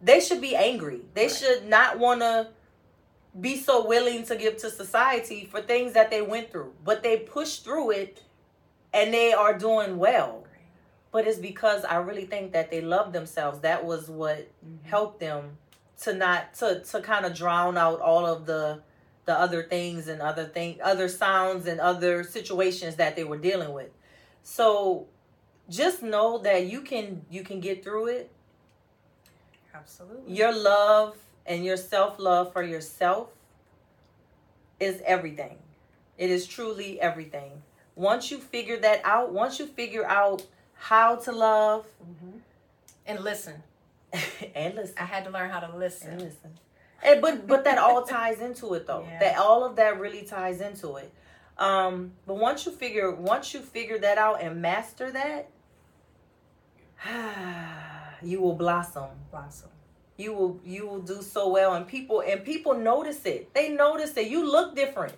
They 0.01 0.19
should 0.19 0.41
be 0.41 0.55
angry. 0.55 1.01
They 1.13 1.27
Right. 1.27 1.35
should 1.35 1.65
not 1.65 1.97
want 1.97 2.19
to 2.19 2.49
be 3.39 3.55
so 3.57 3.87
willing 3.87 4.25
to 4.25 4.35
give 4.35 4.57
to 4.57 4.69
society 4.69 5.47
for 5.49 5.61
things 5.61 5.93
that 5.93 6.11
they 6.11 6.21
went 6.21 6.51
through. 6.51 6.73
But 6.83 7.01
they 7.01 7.17
pushed 7.17 7.63
through 7.63 7.91
it 7.91 8.23
and 8.93 9.13
they 9.13 9.31
are 9.31 9.57
doing 9.57 9.97
well. 9.97 10.46
But 11.11 11.27
it's 11.27 11.39
because 11.39 11.85
I 11.85 11.97
really 11.97 12.25
think 12.25 12.51
that 12.51 12.69
they 12.69 12.81
love 12.81 13.13
themselves. 13.13 13.59
That 13.59 13.85
was 13.85 14.09
what 14.09 14.39
mm-hmm. 14.39 14.87
helped 14.87 15.19
them 15.19 15.57
to 16.01 16.13
not 16.13 16.53
to 16.55 16.81
to 16.81 17.01
kind 17.01 17.25
of 17.25 17.35
drown 17.35 17.77
out 17.77 18.01
all 18.01 18.25
of 18.25 18.45
the 18.45 18.81
the 19.25 19.37
other 19.37 19.63
things 19.63 20.07
and 20.07 20.21
other 20.21 20.45
thing 20.45 20.79
other 20.83 21.09
sounds 21.09 21.67
and 21.67 21.79
other 21.79 22.23
situations 22.23 22.95
that 22.95 23.15
they 23.15 23.23
were 23.23 23.37
dealing 23.37 23.73
with. 23.73 23.89
So 24.43 25.07
just 25.69 26.01
know 26.01 26.37
that 26.39 26.67
you 26.67 26.81
can 26.81 27.25
you 27.29 27.43
can 27.43 27.59
get 27.59 27.83
through 27.83 28.07
it 28.07 28.31
Absolutely. 29.73 30.33
your 30.33 30.53
love 30.53 31.17
and 31.45 31.65
your 31.65 31.77
self 31.77 32.19
love 32.19 32.53
for 32.53 32.63
yourself 32.63 33.29
is 34.79 35.01
everything. 35.05 35.57
It 36.17 36.29
is 36.29 36.47
truly 36.47 36.99
everything. 36.99 37.63
Once 37.95 38.29
you 38.29 38.37
figure 38.37 38.77
that 38.77 39.01
out, 39.03 39.31
once 39.31 39.59
you 39.59 39.65
figure 39.65 40.05
out 40.05 40.45
how 40.77 41.15
to 41.17 41.31
love 41.31 41.85
And 43.05 43.19
listen, 43.21 43.63
and 44.55 44.75
listen, 44.75 44.95
I 44.99 45.05
had 45.05 45.23
to 45.25 45.29
learn 45.31 45.49
how 45.49 45.59
to 45.61 45.67
and 45.69 45.79
listen. 45.79 46.19
listen. 46.19 46.51
And, 47.03 47.21
but 47.21 47.47
but 47.47 47.63
that 47.65 47.77
all 47.77 48.03
ties 48.17 48.39
into 48.41 48.73
it 48.75 48.87
though. 48.87 49.03
Yeah. 49.07 49.19
That 49.19 49.37
all 49.37 49.63
of 49.65 49.75
that 49.77 49.99
really 49.99 50.23
ties 50.23 50.61
into 50.61 50.97
it. 50.97 51.11
Um, 51.57 52.11
but 52.27 52.35
once 52.37 52.65
you 52.65 52.71
figure 52.71 53.11
once 53.11 53.53
you 53.53 53.61
figure 53.61 53.97
that 53.99 54.17
out 54.17 54.41
and 54.41 54.61
master 54.61 55.11
that, 55.11 55.49
you 58.23 58.41
will 58.41 58.55
blossom. 58.55 59.09
Blossom. 59.31 59.69
you 60.17 60.33
will 60.33 60.59
you 60.65 60.87
will 60.87 60.99
do 61.01 61.21
so 61.21 61.49
well 61.49 61.75
and 61.75 61.87
people 61.87 62.21
and 62.21 62.43
people 62.43 62.73
notice 62.73 63.25
it 63.25 63.53
they 63.53 63.69
notice 63.69 64.11
that 64.11 64.29
you 64.29 64.45
look 64.49 64.75
different 64.75 65.13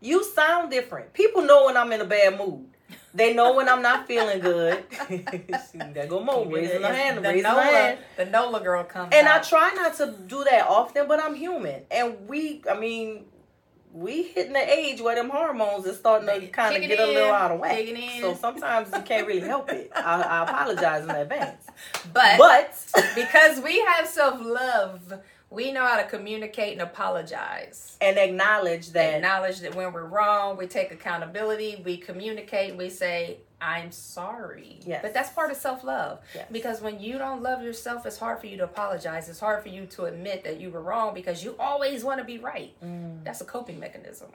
you 0.00 0.24
sound 0.24 0.70
different 0.70 1.12
people 1.12 1.42
know 1.42 1.66
when 1.66 1.76
i'm 1.76 1.92
in 1.92 2.00
a 2.00 2.04
bad 2.04 2.36
mood 2.38 2.66
they 3.14 3.32
know 3.34 3.54
when 3.54 3.68
i'm 3.68 3.82
not 3.82 4.06
feeling 4.06 4.40
good 4.40 4.84
See, 5.08 5.78
there 5.92 6.06
go 6.06 6.22
mo 6.22 6.44
raising 6.44 6.82
her 6.82 6.92
hand 6.92 7.18
the 7.18 7.22
raising 7.28 7.44
her 7.44 7.50
Nola, 7.52 7.62
hand 7.62 7.98
the 8.16 8.24
Nola 8.26 8.60
girl 8.60 8.84
comes 8.84 9.12
and 9.14 9.28
i 9.28 9.38
try 9.40 9.72
not 9.74 9.94
to 9.96 10.14
do 10.26 10.44
that 10.44 10.66
often 10.66 11.06
but 11.08 11.22
i'm 11.22 11.34
human 11.34 11.82
and 11.90 12.28
we 12.28 12.62
i 12.70 12.78
mean 12.78 13.24
we 13.92 14.24
hitting 14.24 14.52
the 14.52 14.72
age 14.72 15.00
where 15.00 15.14
them 15.14 15.30
hormones 15.30 15.86
is 15.86 15.96
starting 15.96 16.26
to 16.28 16.48
kind 16.48 16.74
of 16.74 16.82
Kicking 16.82 16.96
get 16.96 17.08
a 17.08 17.12
little 17.12 17.32
out 17.32 17.52
of 17.52 17.60
whack. 17.60 17.76
kicking 17.76 17.96
in. 17.96 18.20
So 18.20 18.34
sometimes 18.34 18.88
you 18.92 19.00
can't 19.02 19.24
really 19.24 19.46
help 19.46 19.70
it. 19.70 19.92
I, 19.94 20.20
I 20.20 20.42
apologize 20.42 21.04
in 21.04 21.10
advance. 21.10 21.64
But, 22.12 22.38
But 22.38 22.76
because 23.14 23.60
we 23.62 23.78
have 23.82 24.08
self 24.08 24.40
love, 24.44 25.20
we 25.54 25.72
know 25.72 25.86
how 25.86 25.96
to 25.96 26.04
communicate 26.08 26.72
and 26.72 26.82
apologize. 26.82 27.96
and 28.00 28.18
acknowledge 28.18 28.90
that 28.90 29.14
Acknowledge 29.14 29.60
that 29.60 29.74
when 29.74 29.92
we're 29.92 30.04
wrong, 30.04 30.56
we 30.56 30.66
take 30.66 30.90
accountability, 30.92 31.80
we 31.84 31.96
communicate, 31.96 32.76
we 32.76 32.90
say, 32.90 33.38
I'm 33.60 33.92
sorry. 33.92 34.80
Yes. 34.84 35.00
But 35.02 35.14
that's 35.14 35.30
part 35.30 35.50
of 35.50 35.56
self 35.56 35.84
love. 35.84 36.18
Yes. 36.34 36.46
Because 36.52 36.82
when 36.82 37.00
you 37.00 37.16
don't 37.16 37.42
love 37.42 37.62
yourself, 37.62 38.04
it's 38.04 38.18
hard 38.18 38.40
for 38.40 38.46
you 38.46 38.56
to 38.58 38.64
apologize. 38.64 39.28
It's 39.28 39.40
hard 39.40 39.62
for 39.62 39.70
you 39.70 39.86
to 39.86 40.04
admit 40.04 40.44
that 40.44 40.60
you 40.60 40.70
were 40.70 40.82
wrong 40.82 41.14
because 41.14 41.42
you 41.42 41.56
always 41.58 42.04
want 42.04 42.18
to 42.18 42.24
be 42.24 42.38
right. 42.38 42.74
Mm, 42.84 43.24
That's 43.24 43.40
a 43.40 43.44
coping 43.44 43.80
mechanism, 43.80 44.28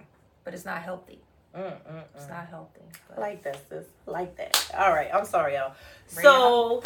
but 0.43 0.53
it's 0.55 0.65
not 0.65 0.82
healthy. 0.82 1.19
Mm, 1.55 1.62
mm, 1.63 2.03
It's 2.15 2.25
mm. 2.25 2.29
not 2.29 2.47
healthy. 2.47 2.81
But 3.09 3.19
like 3.19 3.43
that, 3.43 3.59
sis. 3.69 3.85
Like 4.05 4.35
that. 4.38 4.71
All 4.77 4.91
right. 4.91 5.09
I'm 5.13 5.25
sorry, 5.25 5.55
y'all. 5.55 5.73
Bring 6.13 6.23
So 6.23 6.83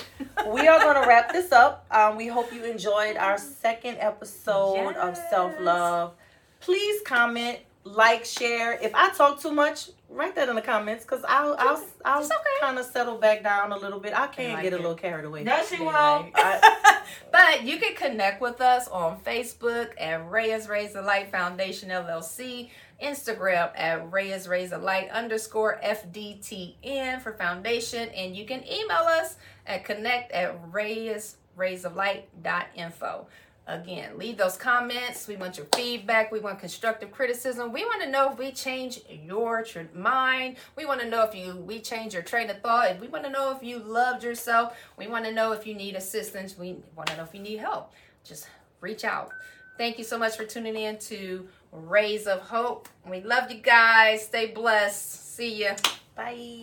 we 0.51 0.67
are 0.67 0.79
going 0.79 1.01
to 1.01 1.07
wrap 1.07 1.31
this 1.31 1.51
up. 1.51 1.85
Um, 1.93 2.17
we 2.17 2.27
hope 2.27 2.51
you 2.51 2.63
enjoyed 2.65 3.17
our 3.17 3.37
second 3.37 3.97
episode 3.99 4.95
of 4.95 5.15
self 5.29 5.53
love. 5.59 6.13
Please 6.59 7.01
comment, 7.05 7.59
like, 7.83 8.25
share. 8.25 8.73
If 8.81 8.95
I 8.95 9.09
talk 9.11 9.39
too 9.41 9.51
much, 9.51 9.89
write 10.09 10.33
that 10.35 10.49
in 10.49 10.55
the 10.55 10.61
comments 10.61 11.03
because 11.05 11.23
I'll 11.27 11.55
I'll 11.59 11.83
I'll 12.05 12.21
It's 12.21 12.31
okay. 12.31 12.41
kind 12.61 12.79
of 12.79 12.85
settle 12.85 13.17
back 13.17 13.43
down 13.43 13.71
a 13.71 13.77
little 13.77 13.99
bit. 13.99 14.17
I 14.17 14.27
can't 14.27 14.53
like 14.55 14.63
get 14.63 14.73
a 14.73 14.77
little 14.77 14.95
carried 14.95 15.25
away. 15.25 15.43
No, 15.43 15.61
she 15.63 15.81
won't. 15.81 16.31
I- 16.35 17.01
but 17.31 17.63
you 17.63 17.77
can 17.77 17.95
connect 17.95 18.41
with 18.41 18.59
us 18.61 18.87
on 18.87 19.19
Facebook 19.19 19.89
at 19.99 20.29
Raya's 20.31 20.67
Raise 20.67 20.93
the 20.93 21.01
Light 21.01 21.31
Foundation 21.31 21.89
LLC, 21.89 22.69
Instagram 23.01 23.71
at 23.75 24.11
Raya's 24.11 24.45
the 24.45 24.77
Light 24.77 25.09
underscore 25.09 25.79
FDTN 25.83 27.21
for 27.21 27.33
foundation, 27.33 28.09
and 28.09 28.35
you 28.35 28.45
can 28.45 28.63
email 28.67 29.05
us 29.05 29.37
at 29.65 29.83
connect 29.83 30.31
at 30.31 30.57
Raya's 30.71 31.37
Raise 31.55 31.83
the 31.83 31.89
Light 31.89 32.29
dot 32.43 32.67
info. 32.75 33.27
Again, 33.65 34.17
leave 34.17 34.37
those 34.37 34.57
comments. 34.57 35.25
We 35.25 35.37
want 35.37 35.55
your 35.55 35.67
feedback. 35.73 36.33
We 36.33 36.41
want 36.41 36.59
constructive 36.59 37.13
criticism. 37.13 37.71
We 37.71 37.85
want 37.85 38.01
to 38.01 38.09
know 38.09 38.29
if 38.29 38.37
we 38.37 38.51
change 38.51 38.99
your 39.09 39.63
tr- 39.63 39.83
mind. 39.95 40.57
We 40.75 40.85
want 40.85 40.99
to 40.99 41.07
know 41.07 41.23
if 41.23 41.33
you 41.33 41.55
we 41.55 41.79
change 41.79 42.13
your 42.13 42.23
train 42.23 42.49
of 42.49 42.61
thought. 42.61 42.91
If 42.91 42.99
we 42.99 43.07
want 43.07 43.23
to 43.23 43.29
know 43.29 43.55
if 43.55 43.63
you 43.63 43.79
loved 43.79 44.21
yourself. 44.21 44.77
We 44.97 45.07
want 45.07 45.23
to 45.25 45.31
know 45.31 45.53
if 45.53 45.65
you 45.65 45.75
need 45.75 45.95
assistance. 45.95 46.57
We 46.57 46.75
want 46.93 47.07
to 47.09 47.17
know 47.17 47.23
if 47.23 47.33
you 47.33 47.39
need 47.39 47.59
help. 47.59 47.93
Just 48.25 48.49
reach 48.81 49.05
out. 49.05 49.31
Thank 49.77 49.97
you 49.97 50.03
so 50.03 50.17
much 50.17 50.35
for 50.35 50.43
tuning 50.43 50.75
in 50.75 50.97
to 50.99 51.47
Rays 51.73 52.27
of 52.27 52.39
Hope. 52.41 52.87
We 53.09 53.21
love 53.21 53.51
you 53.51 53.57
guys. 53.61 54.25
Stay 54.25 54.47
blessed. 54.47 55.35
See 55.35 55.63
ya. 55.63 55.75
Bye. 56.15 56.61